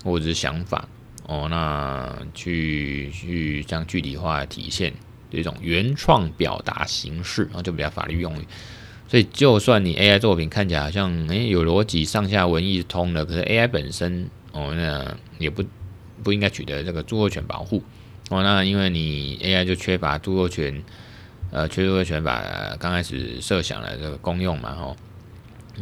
[0.03, 0.88] 或者是想法
[1.27, 4.92] 哦，那去去将具体化体现
[5.31, 8.47] 这种原创表达形式，然后就比较法律用语。
[9.07, 15.62] 所以就算你 AI 作品看起来好像诶有逻辑，上下文意通的，可是 AI 本身哦，那也不
[16.23, 17.83] 不应该取得这个著作权保护
[18.31, 20.83] 哦，那因为你 AI 就缺乏著作权。
[21.55, 22.42] 呃，著作权法
[22.81, 24.97] 刚开始设想了这个功用嘛，吼，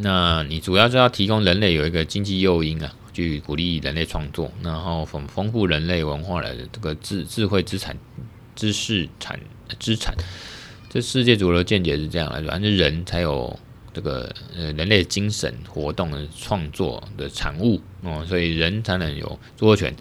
[0.03, 7.97] 那你主要是要提供人类有一个经济诱因啊，去鼓励人类创作，然后丰丰富人类文化的这个智智慧资产、
[8.57, 9.39] 知识产
[9.79, 10.15] 资产。
[10.89, 13.59] 这世界主流见解是这样来说，反正人才有
[13.93, 19.95] 这个呃人类精神活动的创作的产物哦，所以人才能有著作权。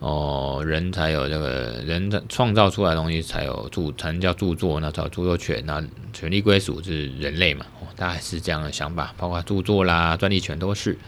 [0.00, 7.64] 哦，人才有这个人的创造出来的东西才有著，才能叫著作，那才有著作权，那权利归属是人类嘛？
[7.80, 10.98] 哦，大概是这样的想法，包括著作啦、专利权都是。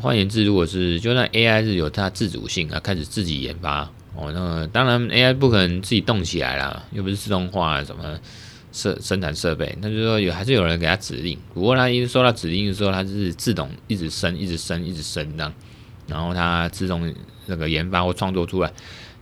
[0.00, 3.80] 换言之，如果是就算 AI 是有它自主性啊，开始自己研发
[4.14, 8.16] 哦，那当然 AI 不可能自己动起来啦，又不是自动化什么
[8.70, 11.36] 设生产设备，那就是说有还是有人给他指令。
[11.52, 15.52] 不过他一收到指令的时候，它是自动一直升、一直升、一直升这样，
[16.08, 17.14] 然后它自动
[17.46, 18.72] 那个研发或创作出来，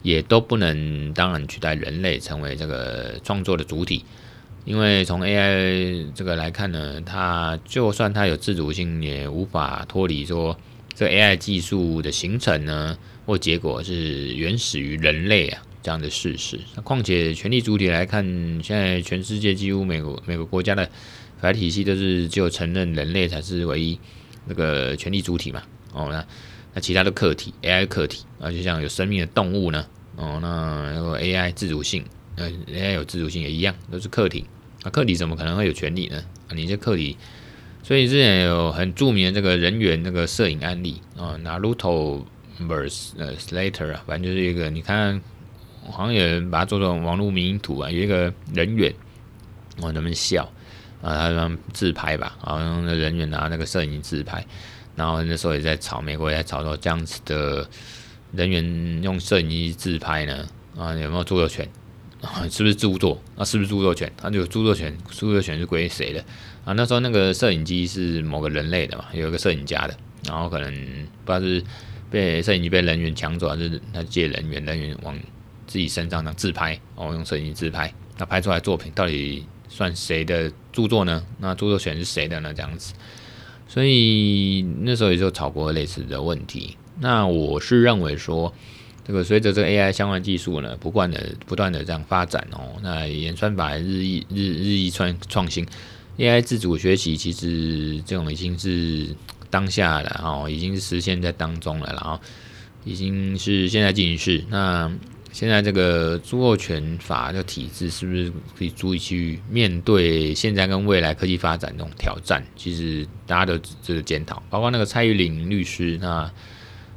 [0.03, 4.05] 也都不能当然取代人类成为这个创作的主体。
[4.65, 10.59] 因为从 AI 这个来看呢，它就算它有自主性，也无法脱离说
[10.95, 16.59] 这 AI 技术的形成呢，或结果是原始于人类啊这样的事实。
[16.75, 18.25] 那况且权力主体来看，
[18.61, 20.91] 现在全世界几乎每个每个国家的
[21.41, 23.97] 法律体系都是只有承认人类才是唯一
[24.47, 25.63] 那个权力主体嘛。
[25.93, 26.27] 哦，那
[26.77, 29.87] 那其他的客体 AI 客体啊，就像有生命的动物呢，
[30.17, 32.05] 哦，那那个 AI 自主性，
[32.37, 34.45] 呃，AI 有自主性也一样，都是客体。
[34.85, 36.23] 那客体怎么可能会有权利呢？
[36.49, 37.17] 啊，你这客体，
[37.83, 42.23] 所以之前有很著名的这个人猿那个摄影案例啊，Naruto
[42.61, 45.19] vs 呃 Slater 啊，反正就是一个你看，
[45.91, 48.95] 好像有人把它做成网络名图啊，有一个人猿，
[49.81, 50.45] 我他们笑
[51.01, 54.47] 啊，他自拍吧，好像那人猿拿那个摄影自拍，
[54.97, 57.69] 然后那时候也在吵，美国也在吵说这样子的
[58.33, 61.69] 人员用摄影机自拍呢，啊，有没有著作权？
[62.51, 63.23] 是不是著作？
[63.37, 64.11] 啊，是不是著作权？
[64.17, 66.21] 它就著作权，著作权是归谁的？
[66.65, 70.73] 啊，那时候那个摄影机是某个人类的嘛，有一个摄影家的，然后可能
[71.25, 71.63] 不知道是
[72.11, 75.17] 被摄影机被人员抢走，还是他借人员，人员往
[75.67, 81.23] 自己身上这样自拍，哦用摄影机自拍，那拍出来作品到底算谁的著作呢？
[81.39, 82.53] 那著作权是谁的呢？
[82.53, 82.95] 这样子，
[83.69, 86.77] 所以那时候也就吵过类似的问题。
[87.01, 88.53] 那我是认为说。
[89.09, 95.65] 这个随着这个 AI 相关技术呢，不断的不断的这样发展哦，那演算法日益日日益创创新
[96.19, 99.15] ，AI 自主学习其实这种已经是
[99.49, 102.19] 当下了哦，已经是实现在当中了，然后
[102.85, 104.43] 已经是现在进行式。
[104.51, 104.91] 那
[105.37, 112.43] 现在这个著作权法的体制是不是可以足以去面对现在跟未来科技发展这种挑战？
[112.57, 116.31] 其实大家都这个检讨，包括那个蔡玉玲律师那。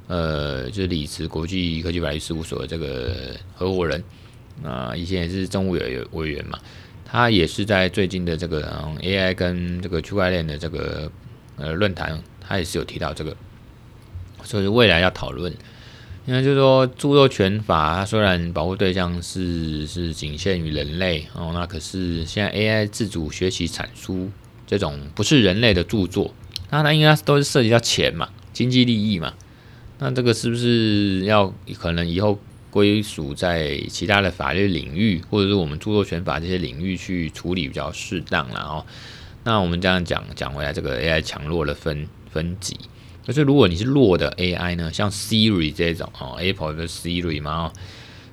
[0.07, 4.03] 呃，就是李慈国际科技法律事务所的这个合伙人，
[4.63, 6.57] 啊，以前也是政务委委员嘛，
[7.05, 8.63] 他也是在最近的这个
[9.01, 11.11] AI 跟这个区块链的这个
[11.57, 13.37] 呃论坛，他也是有提到这个，
[14.43, 15.53] 所以未来要讨论，
[16.25, 24.29] 因为就是说著作权法，它虽然保护对象是是仅限于人类哦，那可是现在 AI 自主学习产出
[24.67, 26.33] 这种不是人类的著作，
[26.69, 29.33] 那它应该都是涉及到钱嘛，经济利益嘛。
[29.97, 38.47] 那这个是不是要可能以后归属在其他的法律领域，或者是我们著作权法这些领域去处理比较适当？
[38.49, 38.85] 了哦，
[39.43, 42.77] 那我们这样讲讲回来，这个 AI 强弱的分分级，
[43.29, 47.71] 可是如果你是弱的 AI 呢，像 Siri 这种哦，Apple 的 Siri 嘛，哦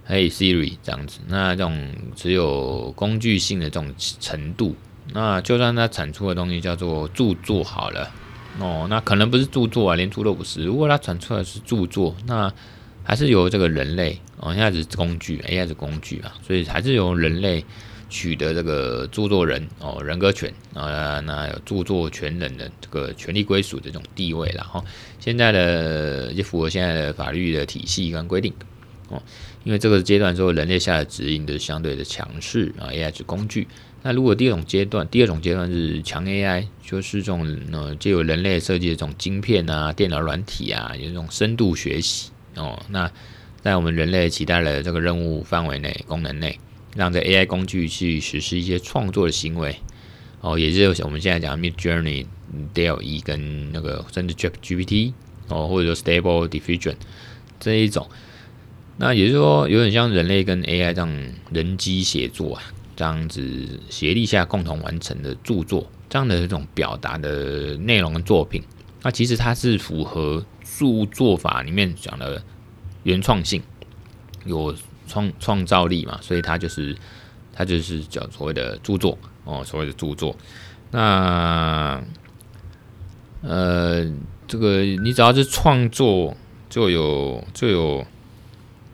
[0.08, 4.74] ，Hey Siri 这样子，那这种只有工具性的这种程度，
[5.12, 8.10] 那就算它产出的东西叫做著作好了。
[8.58, 10.64] 哦，那可能不是著作啊，连着都不是。
[10.64, 12.50] 如果它产出来是著作，那
[13.04, 17.62] 还是由这个人类哦，现在是工具，AI 是工具嘛，所以还是由人类
[18.16, 24.82] 取得这个著作人哦人格权啊，那有著作权人的这个权利归属的这种地位了哈。
[25.20, 28.50] 现在的也符合现在的法律的体系跟规定
[29.10, 29.22] 哦，
[29.64, 33.68] 因为这个阶段之后，人类下的指令的相对的强势啊，AI 是工具。
[34.02, 42.82] 那如果第二种阶段，第二种阶段是强 AI，就是这种呃，借由人类设计的这种晶片啊、电脑软体啊，有这种深度学习哦。
[42.88, 43.10] 那
[43.60, 46.58] 在我们人类期待的这个任务范围内、功能内，
[46.96, 49.76] 让这 AI 工具去实施一些创作的行为
[50.40, 52.26] 哦，也就是我们现在讲 Midjourney、
[52.74, 55.12] DALL-E 跟那个甚至 ChatGPT
[55.48, 56.96] 哦，或者说 Stable Diffusion
[57.60, 58.08] 这一种，
[58.96, 62.62] 那也就是说，有点像人类跟 AI 这样人机协作啊。
[62.98, 68.62] 这样子协力下共同完成的著作，这样的这种表达的内容跟作品，
[69.02, 70.42] 那其实它是符合
[70.78, 72.42] 著作法里面讲的
[73.02, 73.62] 原创性，
[74.46, 74.74] 有
[75.06, 76.96] 创创造力嘛，所以它就是
[77.52, 80.36] 它就是叫所谓的著作哦，所谓的著作。
[80.90, 82.02] 那
[83.42, 84.04] 呃，
[84.46, 86.36] 这个你只要是创作，
[86.68, 88.06] 就有就有，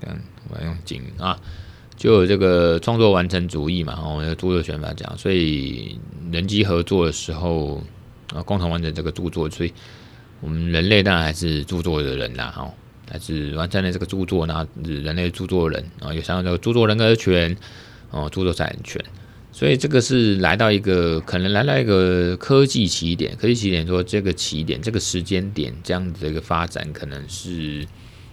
[0.07, 1.39] 嗯，我用紧啊。
[1.95, 5.97] 就有这个创作完成主义嘛，哦，著作权法讲，所以
[6.33, 7.81] 人机合作的时候
[8.35, 9.73] 啊，共同完成这个著作，所以
[10.41, 12.69] 我们人类当然还是著作的人啦，哈，
[13.13, 17.55] 还是完善了这个著作，然后人类著作人啊，有相关这个著作人格权
[18.11, 19.05] 哦，著作财产权。
[19.53, 27.87] 所以这个是来到一个可能来到一个科技起点，科技起点说这个起点这个时间点这样子的一个发展，可能是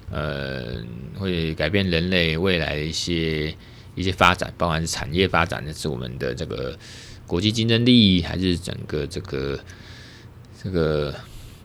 [0.10, 0.78] 呃
[1.16, 3.54] 会改变人类未来的一些
[3.96, 6.80] 一些发展，包含是产业发展那是我们的这个
[7.28, 9.60] 国际竞争力，还是整个这个
[10.64, 11.14] 这个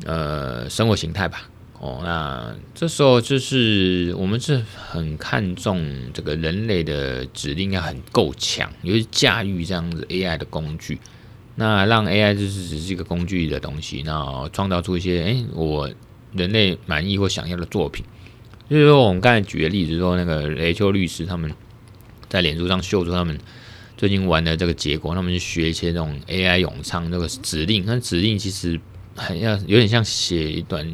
[0.05, 1.49] 呃生活形态吧。
[1.85, 10.99] 哦，那这时候就是我们是很看重这个人类的指令要很够强，尤其驾驭这样子 AI 的工具，
[11.57, 15.91] 那让 AI 就是只是一个工具的东西，然后创造出一些哎我
[16.33, 18.03] 人类满意或想要的作品。
[18.71, 21.53] 就是说，我们刚才举的例子说，那个雷丘律师他们
[22.31, 23.39] 在脸书上秀出他们
[23.99, 28.81] 最近玩的这个结果，他们去学一些这种 AI 咏唱这个指令，那指令其实
[29.15, 30.91] 很要有点像写一段。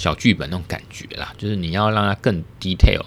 [0.00, 3.04] 小剧本那种感觉啦，就是你要让它更 detail，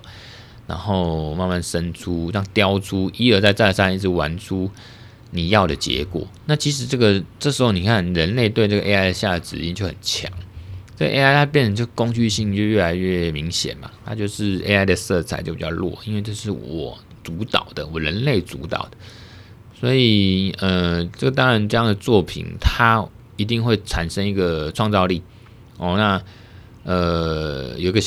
[0.67, 4.69] 然后慢慢生出，让雕出一而再再而三一直玩出
[5.31, 6.27] 你要的结果。
[6.45, 10.31] 那其实这个这时候你看，人类对这个 AI 下的指令就很强，
[10.95, 13.89] 这 AI 它变成就工具性就越来越明显嘛。
[14.05, 18.91] 它就是 AI 的色彩就比较弱，因为这是我主导的，我人类主导的。
[19.79, 23.03] 所以呃，这个当然这样的作品，它
[23.35, 25.23] 一定会产生一个创造力
[25.77, 25.97] 哦。
[25.97, 26.21] 那
[26.83, 28.01] 呃，有个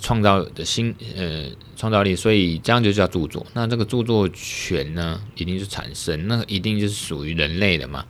[0.00, 1.46] 创造的新呃
[1.76, 3.44] 创造力，所以这样就叫著作。
[3.52, 8.04] 那这个著作权呢，一定是产生，那一定就是属于人类的嘛。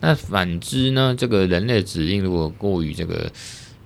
[0.00, 3.30] 那反之呢，这个人类的指令如果过于这个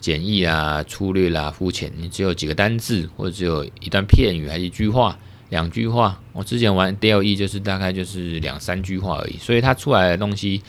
[0.01, 5.19] 简易啊、粗略啦、肤浅，你只有几个单字，或者只有一段片语，还是一句话、
[5.51, 6.19] 两句话。
[6.33, 10.63] 我之前玩 DLE，就是大概就是两三句话而已，所以它出来的东西。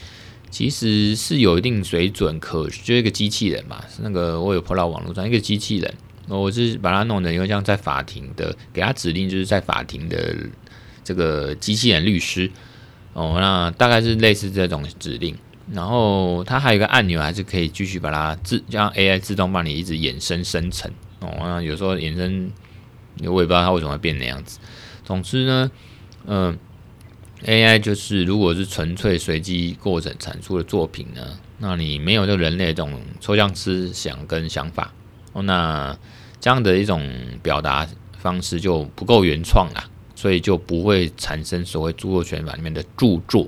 [0.49, 5.93] 其实是有一定水准可，可就一个机器人嘛，那个我有碰到网络上一个机器人，
[6.27, 10.35] 我是把它弄得，因为像在法庭的，给他指令就是在法庭的
[11.03, 12.49] 这个机器人律师。
[13.13, 15.35] 哦，那大概是类似这种指令，
[15.73, 20.91] 然后它还有一个按钮，还是可以继续把它自让 AI 自动帮你一直衍生生成。
[21.21, 22.51] 哦，那有时候衍生
[23.23, 24.59] 我也不知道它为什么会变那样子，
[25.03, 25.71] 总之呢，
[26.27, 26.55] 嗯、
[27.45, 31.21] AI 就是，如果是纯粹随机过程产出的作品呢，
[31.59, 34.91] 那你没有这人类这种抽象思想跟想法，
[35.33, 35.95] 哦，那
[36.41, 37.07] 这样的一种
[37.43, 43.47] 表达方式就不够原创啦，所以就不会产生所谓著作权法里面的著作，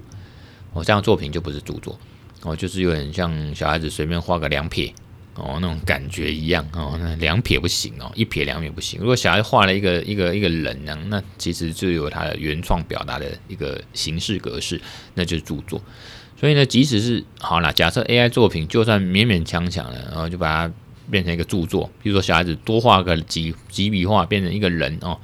[0.73, 1.99] 哦，这样作品就不是著作，
[2.43, 4.93] 哦，就是有点像小孩子随便画个两撇。
[5.39, 8.99] 哦，那种感觉一样哦，那两撇不行哦，一撇两撇不行。
[8.99, 14.79] 如果小孩画了一个一个一个人呢，那其实就有他的原创表达的一个形式格式，
[15.15, 15.81] 那就是著作。
[16.39, 20.73] 所以呢，即使是好了，假设 AI 作品就算勉勉强强的，然后就把它
[21.11, 25.19] 变成一个著作，比如说小孩子多画个几几笔画，变成一个人哦，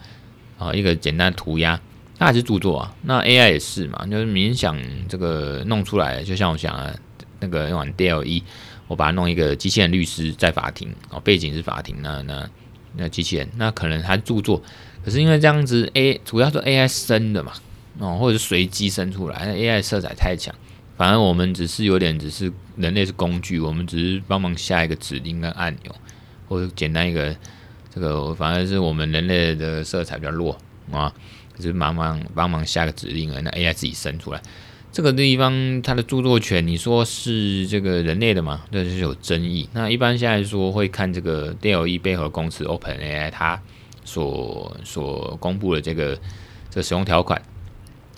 [0.58, 1.80] 啊，一个简单涂鸦，
[2.18, 2.96] 那还是著作啊。
[3.04, 6.94] 那 AI 也是嘛，就是冥想这个弄出来，就像我想啊，
[7.40, 8.42] 那个用完 DLE。
[8.88, 12.50] 我把它弄一个机器人律师在法庭哦，背景是法庭，那那
[12.96, 14.62] 那机器人那可能他著作，
[15.04, 17.54] 可是因为这样子 A 主要是 AI 生的嘛
[18.00, 20.54] 哦，或者是随机生出来，那 AI 色彩太强，
[20.98, 25.96] 反而我们只是有点只是人类是工具，我们只是帮忙下一个指令跟按钮，
[26.48, 27.36] 或者简单一个
[27.94, 30.58] 这个反而是我们人类的色彩比较弱
[30.92, 31.12] 啊，
[31.58, 34.42] 只是帮忙帮忙下个指令而那 AI 自己生出来。
[34.96, 38.62] 这个地方它的著作权，你说是这个人类的吗？
[38.72, 39.68] 这就是有争议。
[39.74, 43.62] 那一般现在说会看这个 DALL-E 背后公司 OpenAI 它
[44.06, 46.18] 所所公布的这个
[46.70, 47.42] 这使用条款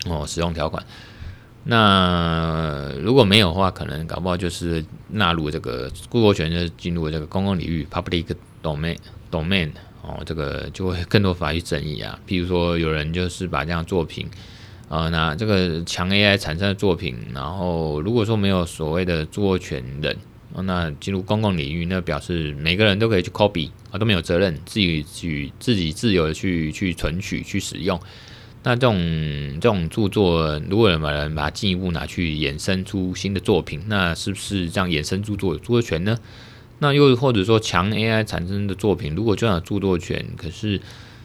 [0.06, 0.80] 哦，使用条款。
[1.64, 8.26] 那如果没有的话，可能搞不好就是纳入这个著作权，就进入这个公共领域 （public
[8.62, 8.96] domain）
[9.32, 9.68] domain
[10.02, 12.16] 哦，这个就会更多法律争议啊。
[12.24, 14.28] 譬如说，有人就是把这样作品。
[14.88, 20.16] 呃，那这个强 AI 产生的作品，然后如果说没有所谓的著作权人，
[20.64, 28.00] 那进入公共领域，那表示每个人都可以去 copy 啊，都没有责任，自己去自己自由的去去存取去使用。
[28.64, 28.98] 那这种
[29.60, 36.18] 这种著作，如果有人把它进一步拿去衍生出新的作品，那是不是这样衍生著作著作权呢？
[36.80, 40.80] 那又或者说强 AI 产生的作品，如果就有著作权，可是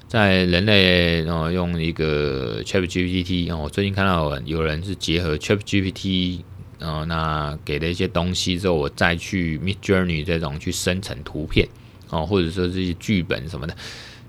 [0.08, 6.42] 在人类哦用一个 ChatGPT 哦，我最近看到有人是结合 ChatGPT
[6.80, 11.68] 哦，那给了一些东西之后，我再去 Midjourney 这种去生成图片
[12.10, 13.76] 哦，或者说这些剧本什么的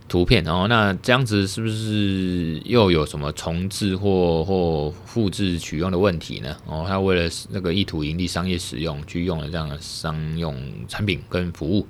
[0.08, 6.56] 图片哦，那这样子是不是又有什么重制或或复制取用的问题呢？
[6.66, 10.56] 哦，他为了那个意图盈利商业使用去用了这样的商用
[10.88, 11.86] 产品跟服务。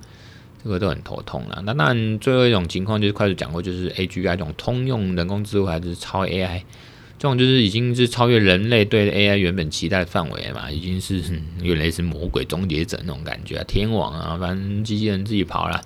[0.65, 1.61] 这个都很头痛了。
[1.63, 6.63] 那当然，最后一种情况就是快速讲过，就是 AGI 这种通用人工智慧还是超 AI
[7.19, 11.21] 这种就是已经是超越人类对 AI 原本期待范围嘛，已经是
[11.59, 15.79] 有点类似魔鬼终结者那种感觉，天网啊，反正机器人自己跑了。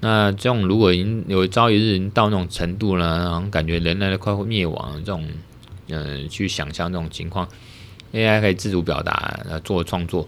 [0.00, 5.28] 那这种如果已经有朝一日已经到那种程度了，然后感觉人类快会灭亡，这种
[5.88, 7.46] 嗯、去想象这种情况
[8.14, 10.26] ，AI 可以自主表达，呃，做创作。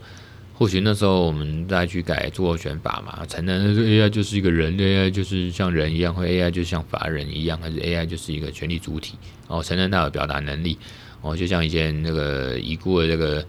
[0.59, 10.79] 或许那时候我们再去改著作权法嘛，承认 AI 就是一个人，AI 就是像人一样，或 AI 就像法人一样，还是 AI 就是一个权利主体，哦，承认它有表达能力，
[11.21, 13.47] 哦，就像以前那个已故的这个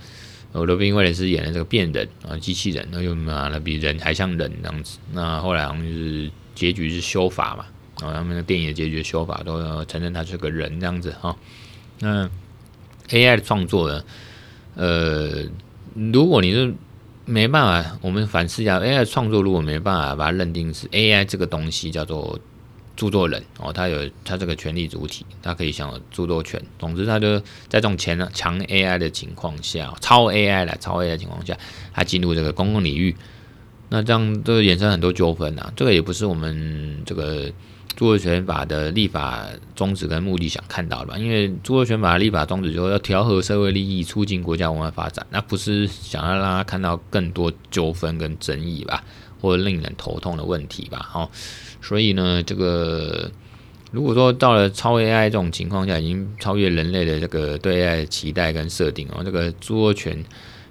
[0.52, 5.00] 罗宾威廉斯演的这个变人啊，机器人，那就嘛，那比人还像人这样子。
[5.14, 7.66] 那后来好像是结局是修法嘛，
[8.02, 11.34] 然后他们的电影的结局修法都要承认他是个人这样子哈。
[12.00, 12.30] 那
[13.08, 14.04] AI 的创作呢，
[14.76, 15.46] 呃，
[15.94, 16.74] 如果你是
[17.30, 22.40] 没办法，我们反思一下 AI 创作，如果没办法把它认定是 AI 这个东西叫做
[22.96, 26.60] 著作人哦，他有他这个权利主体，他可以享有著作权。
[26.80, 31.58] 总之，他就在这种强强 AI 的情况下，超 AI 了超 AI 的情况下，
[31.94, 33.14] 他进入这个公共领域，
[33.90, 35.72] 那这样就衍生很多纠纷呐。
[35.76, 37.52] 这个也不是我们这个。
[37.98, 41.18] 著作权法的立法宗旨跟目的想看到的吧？
[41.18, 49.04] 因为著作权法立法宗旨就是要调和社会利益，促进国家文化发展，那不是想要让他看到更多纠纷跟争议吧，
[49.42, 51.10] 或者令人头痛的问题吧？
[51.12, 51.28] 哦，
[51.82, 53.32] 所以呢，这个
[53.92, 60.24] 如果说到了超 AI 这种情况下，已经超越人类的这个对 AI 的期待跟设定哦，这个著作权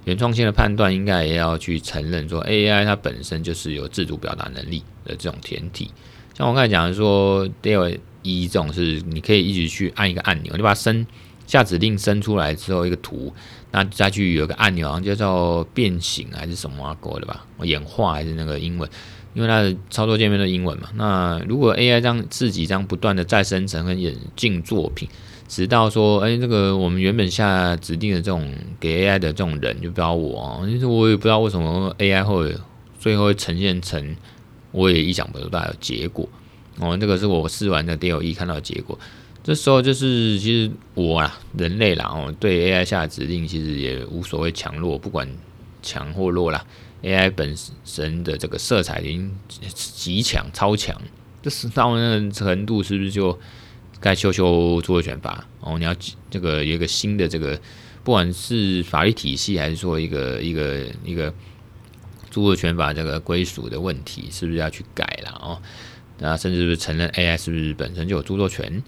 [0.04, 5.90] 原创性的判断应该也要去承认说，AI 它本身就是有自主表达能力的这种前提。
[6.36, 11.06] 像我刚才讲的说，DALL-E 这种是你可以一直去按一个按钮，你把它生
[11.46, 13.32] 下指令生出来之后一个图，
[13.70, 16.94] 那再去有个按钮，好像叫做变形还是什么啊？
[17.00, 17.46] 过的吧？
[17.62, 18.86] 演化还是那个英文？
[19.32, 20.90] 因为它的操作界面都是英文嘛。
[20.96, 25.08] 那如果 AI 这样自己这样不断的再生成跟演进作品，
[25.48, 32.54] 直到说，哎，这个我们原本下指定的这种给 AI 的这种人，就不要我啊，其实我也不知道为什么 AI 会
[33.00, 34.14] 最后会呈现成。
[34.76, 36.28] 我也意想不到有结果
[36.78, 38.98] 哦，这个是我试完的 DALL-E 看到的结果。
[39.42, 45.26] 这时候就是其实我啊，人类啦哦，对 AI 下指令其实也无所谓强弱，不管
[45.82, 46.62] 强或弱啦。
[47.02, 49.34] AI 本身的这个色彩已经
[49.72, 51.00] 极强、超强，
[51.42, 53.38] 这是到那个程度，是不是就
[53.98, 55.78] 该修修著作权法哦？
[55.78, 55.96] 你要
[56.28, 57.58] 这个有一个新的这个，
[58.04, 61.32] 不管是法律体系，还是说一个一个一个。
[62.36, 65.58] 著作权法这个归属的问题是不是要去改了哦？
[66.18, 68.82] 那甚至是不是承认 AI 是不是本身就有著作权？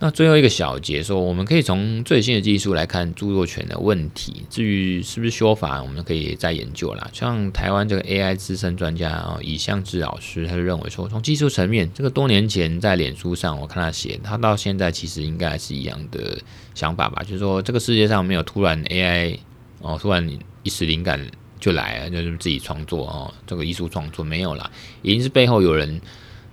[0.00, 4.44] 那最后一个小节说，我们可以从最新的技术来看著作权的问题。
[4.50, 7.08] 至于是不是修法，我们可以再研究啦。
[7.14, 16.38] 像台湾这个 AI 资深专家啊，尹相智老师，他就认为说，从技术层面，这个多年前在脸书上我看他写，他到现在其实应该还是一样的
[16.74, 19.38] 想法吧，就是说这个世界上没有突然 AI
[19.80, 20.28] 哦，突然
[20.62, 21.18] 一时灵感。
[21.58, 24.70] 就来了，就是自己创作哦，这个艺术创作没有啦，
[25.02, 26.00] 一定是背后有人，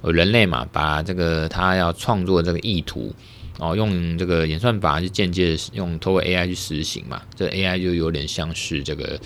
[0.02, 3.14] 人类嘛，把这个他要创作这个意图
[3.60, 9.20] 哦，用这个演算法去间接用透过 AI 去实行嘛，这 AI 就有点像是这个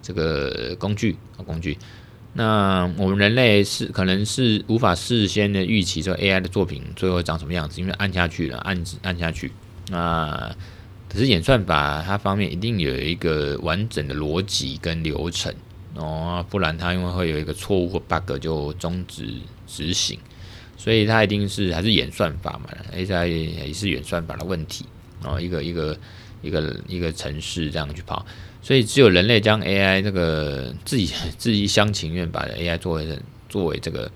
[0.00, 1.76] 这个工具工具。
[2.32, 9.52] 那我们人类是可能是无法事先的预期这 AI 的作品最后长什么样子，因为按下去了，按按下去
[9.90, 10.54] 那。
[11.14, 15.54] 可是演算法它方面一定有一个完整的逻辑跟流程
[15.94, 19.32] 哦，不然它因为会有一个错误或 bug 就终止
[19.64, 20.18] 执行，
[20.76, 24.84] 所以它一定是还是演算法嘛，AI 也是演算法的问题
[25.22, 25.96] 哦，一个一个
[26.42, 28.26] 一个一个程式这样去跑，
[28.60, 31.06] 所以只有人类将 AI 这个自己
[31.38, 33.16] 自己一厢情愿把 AI 作为
[33.48, 34.10] 作为这个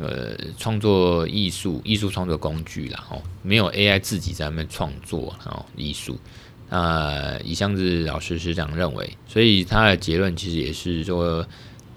[0.00, 6.18] 呃创作艺术艺术创作工具啦哦，没有 AI 自己在那边创作哦艺术。
[6.70, 11.44] 啊，尹相智老师是这样认为，所以他的结论其实也是说，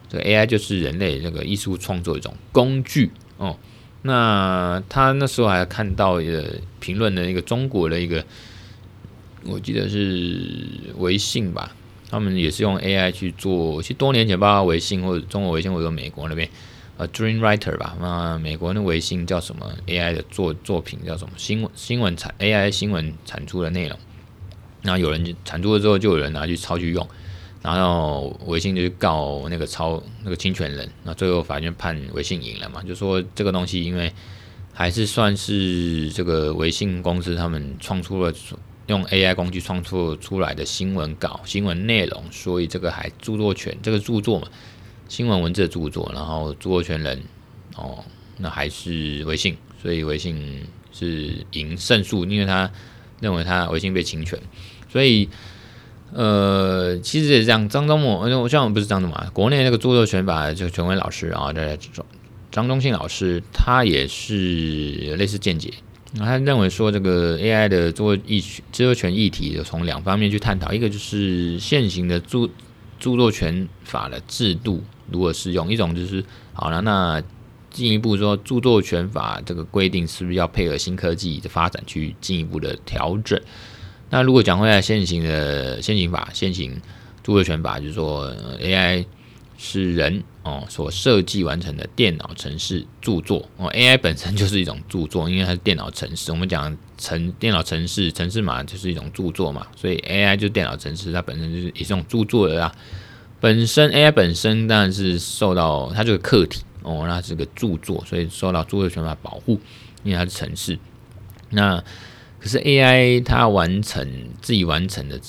[0.09, 3.55] 这个 AI 就是人类那个艺术创作一种工具哦。
[4.01, 8.25] 那他那时候还看到一个评论的一个中国的一个，
[9.45, 10.43] 我记得是
[10.97, 11.75] 微信吧，
[12.09, 13.79] 他们也是用 AI 去做。
[13.79, 16.49] 其实多年前，包括微信或者中国微信或者美国那边，
[16.97, 21.33] 呃，Dream Writer 吧，那美国那微信叫什么 AI 的作作品叫什么？
[21.37, 23.97] 新闻新闻产 AI 新闻产出的内容。
[24.83, 27.07] 然后有人产出了之后，就有人拿去抄去用，
[27.61, 34.11] 然后微信就去告那个抄那个侵权人，那最后法院判微信赢了嘛，就说这个东西因为
[34.73, 38.33] 还是算是这个微信公司他们创出了
[38.87, 44.47] 用 AI 工具创作出来的新闻稿、新闻内容，所以这个还著作权，这个著作嘛，
[45.13, 47.21] 新闻文字的著作，然后著作权人
[47.75, 48.03] 哦，
[48.39, 52.71] 那还是微信，所以微信是赢胜诉，因为他。
[53.21, 54.37] 认为他微信被侵权，
[54.91, 55.29] 所以
[56.11, 57.69] 呃，其实也是这样。
[57.69, 62.05] 张忠谋，我像我不是张忠谋，国内那个著作权法就权威老师啊，在张
[62.51, 65.73] 张忠信老师，他也是类似见解。
[66.17, 68.43] 他认为说，这个 AI 的著作议
[68.73, 72.49] 著作权议题，从两方面去探讨，一个就是现行的著
[72.99, 76.23] 著作权法的制度如何适用，一种就是
[76.53, 77.21] 好了，那
[77.69, 83.39] 进一步说，著作权法这个规定是不是要配合新科技的发展去进一步的调整？
[84.09, 86.73] 那如果讲回来，现行的现行法、现行
[87.23, 88.31] 著作权法，就是说
[88.61, 89.05] AI。
[89.55, 96.31] 是人哦所设计完成的电脑程式著作哦，AI 本身就是一种著作，因为它是电脑程式。
[96.33, 102.75] 我们讲程电脑程式程式码就是一种著作嘛，所以 AI 就是电脑程式，它本身就是一种著作的啦。
[103.43, 109.59] 本身 AI 本身当然是受到它这个客体哦，那是个著作，所以受到著作权法保护，
[110.01, 110.79] 因为它是程式。
[111.49, 111.83] 那
[112.39, 114.07] 可是 AI 它完成
[114.41, 115.19] 自己完成的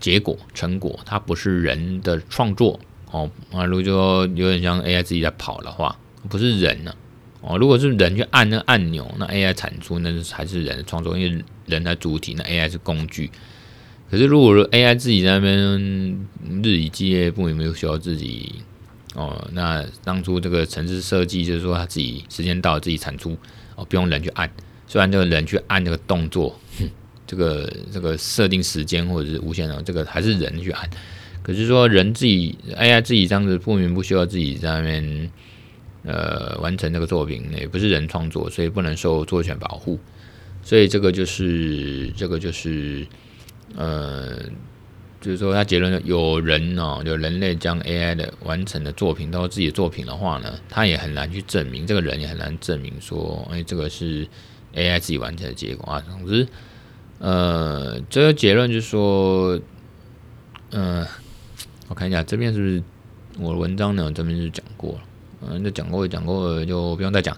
[0.00, 2.80] 结果成果，它不是人的创作。
[3.10, 5.94] 哦，啊，如果说有点像 AI 自己在跑的话，
[6.30, 6.94] 不是人呢、
[7.42, 13.30] 哦，如果是人去按那按钮，那 AI 产出那是还是人的创作，因为人的主体，那 AI 是工具。
[14.12, 15.56] 可是如果说 AI 自己在那边
[16.62, 18.56] 日以继夜不眠不休自己，
[19.14, 23.34] 哦，那当初这个城市设计就是说他自己时间到了自己产出，
[23.74, 24.50] 哦，不用人去按。
[24.86, 26.60] 虽然这个人去按这个动作，
[27.26, 30.90] 这个这个设定时间或者是无限的，这个还是人去按。
[31.42, 35.30] 可是说人自己 AI 自己这样子不眠不休，自己在那边
[36.04, 39.98] 呃完成这个作品，也不是人创作，所以不能受著作权保护。
[40.62, 43.06] 所以这个就是这个就是
[43.76, 44.36] 呃，
[45.20, 54.26] 就是说他结论有人哦，有人类将 AI 的完成的作品当做自己的作品的话呢，他也很难去证明，这个人也很难证明说，哎，这个是
[54.74, 56.00] AI 自己完成的结果啊。
[56.00, 56.46] 总之，
[57.18, 59.60] 呃，这个结论就是说，
[60.70, 61.06] 嗯、
[61.88, 62.82] 我看一下这边是不是
[63.38, 64.10] 我的文章呢？
[64.12, 65.00] 这边是讲过了，
[65.48, 67.36] 嗯，那讲过讲过了就不用再讲。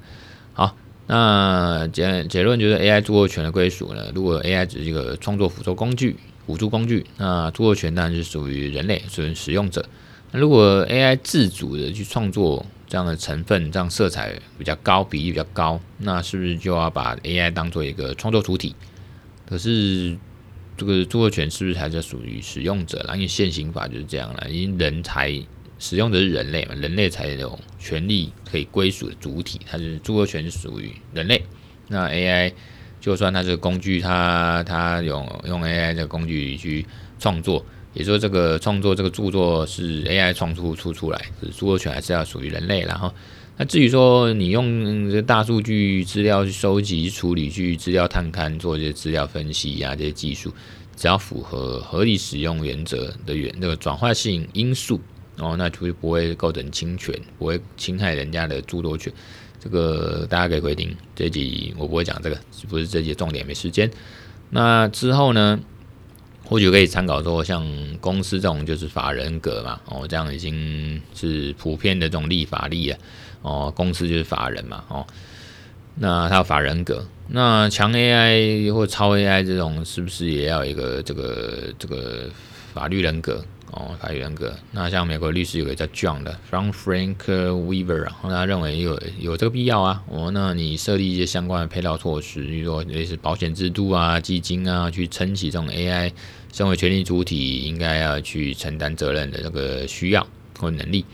[1.07, 4.11] 那结结论就是 AI 著作权的归属呢？
[4.15, 9.85] 如果 AI 只是一个创作辅助工具、辅助工具，那著作权当然是属于人类，属于使用者。
[10.33, 18.75] 那如果 AI 自主的去创作这样的成分，这样色彩比较高、比例比较高，那是不是就要把 AI 当做一个创作主体？
[19.49, 20.17] 可是。
[20.77, 23.15] 这个著作权是不是还是属于使用者啦？
[23.15, 25.33] 因为现行法就是这样了，因为人才
[25.85, 31.45] 使用的是人类嘛，人类才有权利可以归属的主体，它是著作权属于人类。
[31.89, 32.51] 那 AI
[33.03, 36.87] 就算它是工具，它它用用 AI 这个工具去
[37.19, 37.63] 创作，
[37.93, 43.13] 也说这个创作这个著作是 AI 创作出出来，著作权还是要属于人类，然后。
[43.59, 50.51] 那至于说你用这大数据资料去收集、处理、去资料探勘、做这些资料分析呀、这些技术，
[50.97, 54.99] 只要符合合理使用原则的原那个转化性因素
[55.39, 59.13] 哦，那就不会构成侵权，不会侵害人家的著作权。
[59.61, 63.91] 这个大家可以规定这集，我不会讲这个，不是这集重点，没时间。
[64.51, 65.59] 那之后呢，
[66.45, 67.67] 或许可以参考说，像
[68.01, 72.99] 公司这种就是法人格嘛，哦，这样已经是普遍的这种立法力了。
[73.41, 75.07] 哦，公司就是法人嘛，哦，
[75.97, 82.31] 那他有法人格，那强 AI 或超 AI 这种是不是也要一个这个这个
[82.73, 83.45] 法律人格？
[83.75, 84.55] 哦，法律人格。
[84.71, 90.01] 那像美国律师有个叫 John 的，From Frank Weaver，然后他认为有有这个必要啊。
[90.09, 96.13] 哦，那你设立一些相关的配套措施，比如说类似保险制度啊、基金啊，去撑起这种 AI
[96.53, 100.25] 身为权利主体应该要去承担责任的这个需要
[100.59, 101.05] 或能力。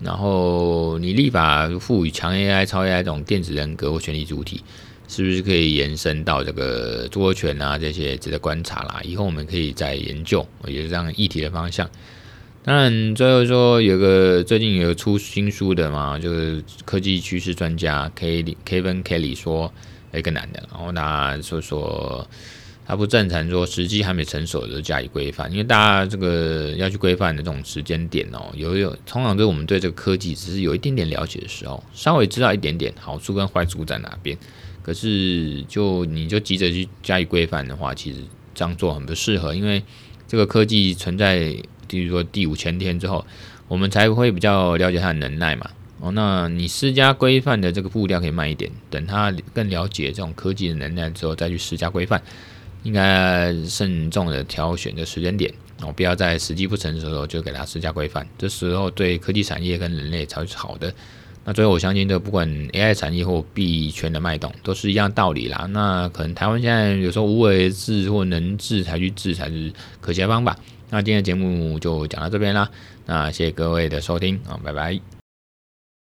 [0.00, 4.62] 然后你立法赋予强 AI、超 AI 这种电子人格或权利主体，
[5.08, 9.00] 是不是可以延伸到这个著作权啊这些值得观察啦？
[9.04, 11.88] 以后我们可以再研究，也是这样议题的方向。
[12.62, 19.72] 当然，最后说有个最近有出新书的嘛，就是科技趋势专家 Kevin Kelly 说，
[20.12, 22.26] 一个男的，然后他说说。
[22.86, 34.36] 他不赞成说时机还没成熟就加以规范，因为大家这个要去规范的这种时间点哦，有有通常对我们对这个科技只是有一点点了解的时候，稍微知道一点点好处跟坏处在哪边，
[34.84, 38.20] 可是就你就急着去加以规范的话，其实
[38.54, 39.82] 这样做很不适合，因为
[40.28, 41.56] 这个科技存在，
[41.88, 43.24] 比如说第五千天之后，
[43.66, 45.70] 我们才会比较了解它的能耐嘛。
[46.00, 52.22] 哦，那你施加规范的这个步调可以慢一点，等他更了解这种科技的能耐之后，再去施加规范。
[52.82, 60.92] 应该慎重的挑选的时间点哦，不要在时机不成熟的时候就给它施加规范，这时候对科技产业跟人类才是好的。
[61.44, 65.66] 那最后我相信，这不管 AI 产业或币圈的脉动，都是一样道理啦。
[65.70, 70.56] 那可能台湾现在有时候无为治或能治才去治才是可行方法。
[70.90, 72.70] 那今天的节目就讲到这边啦。
[73.06, 75.23] 那谢谢各位的收听啊，拜拜。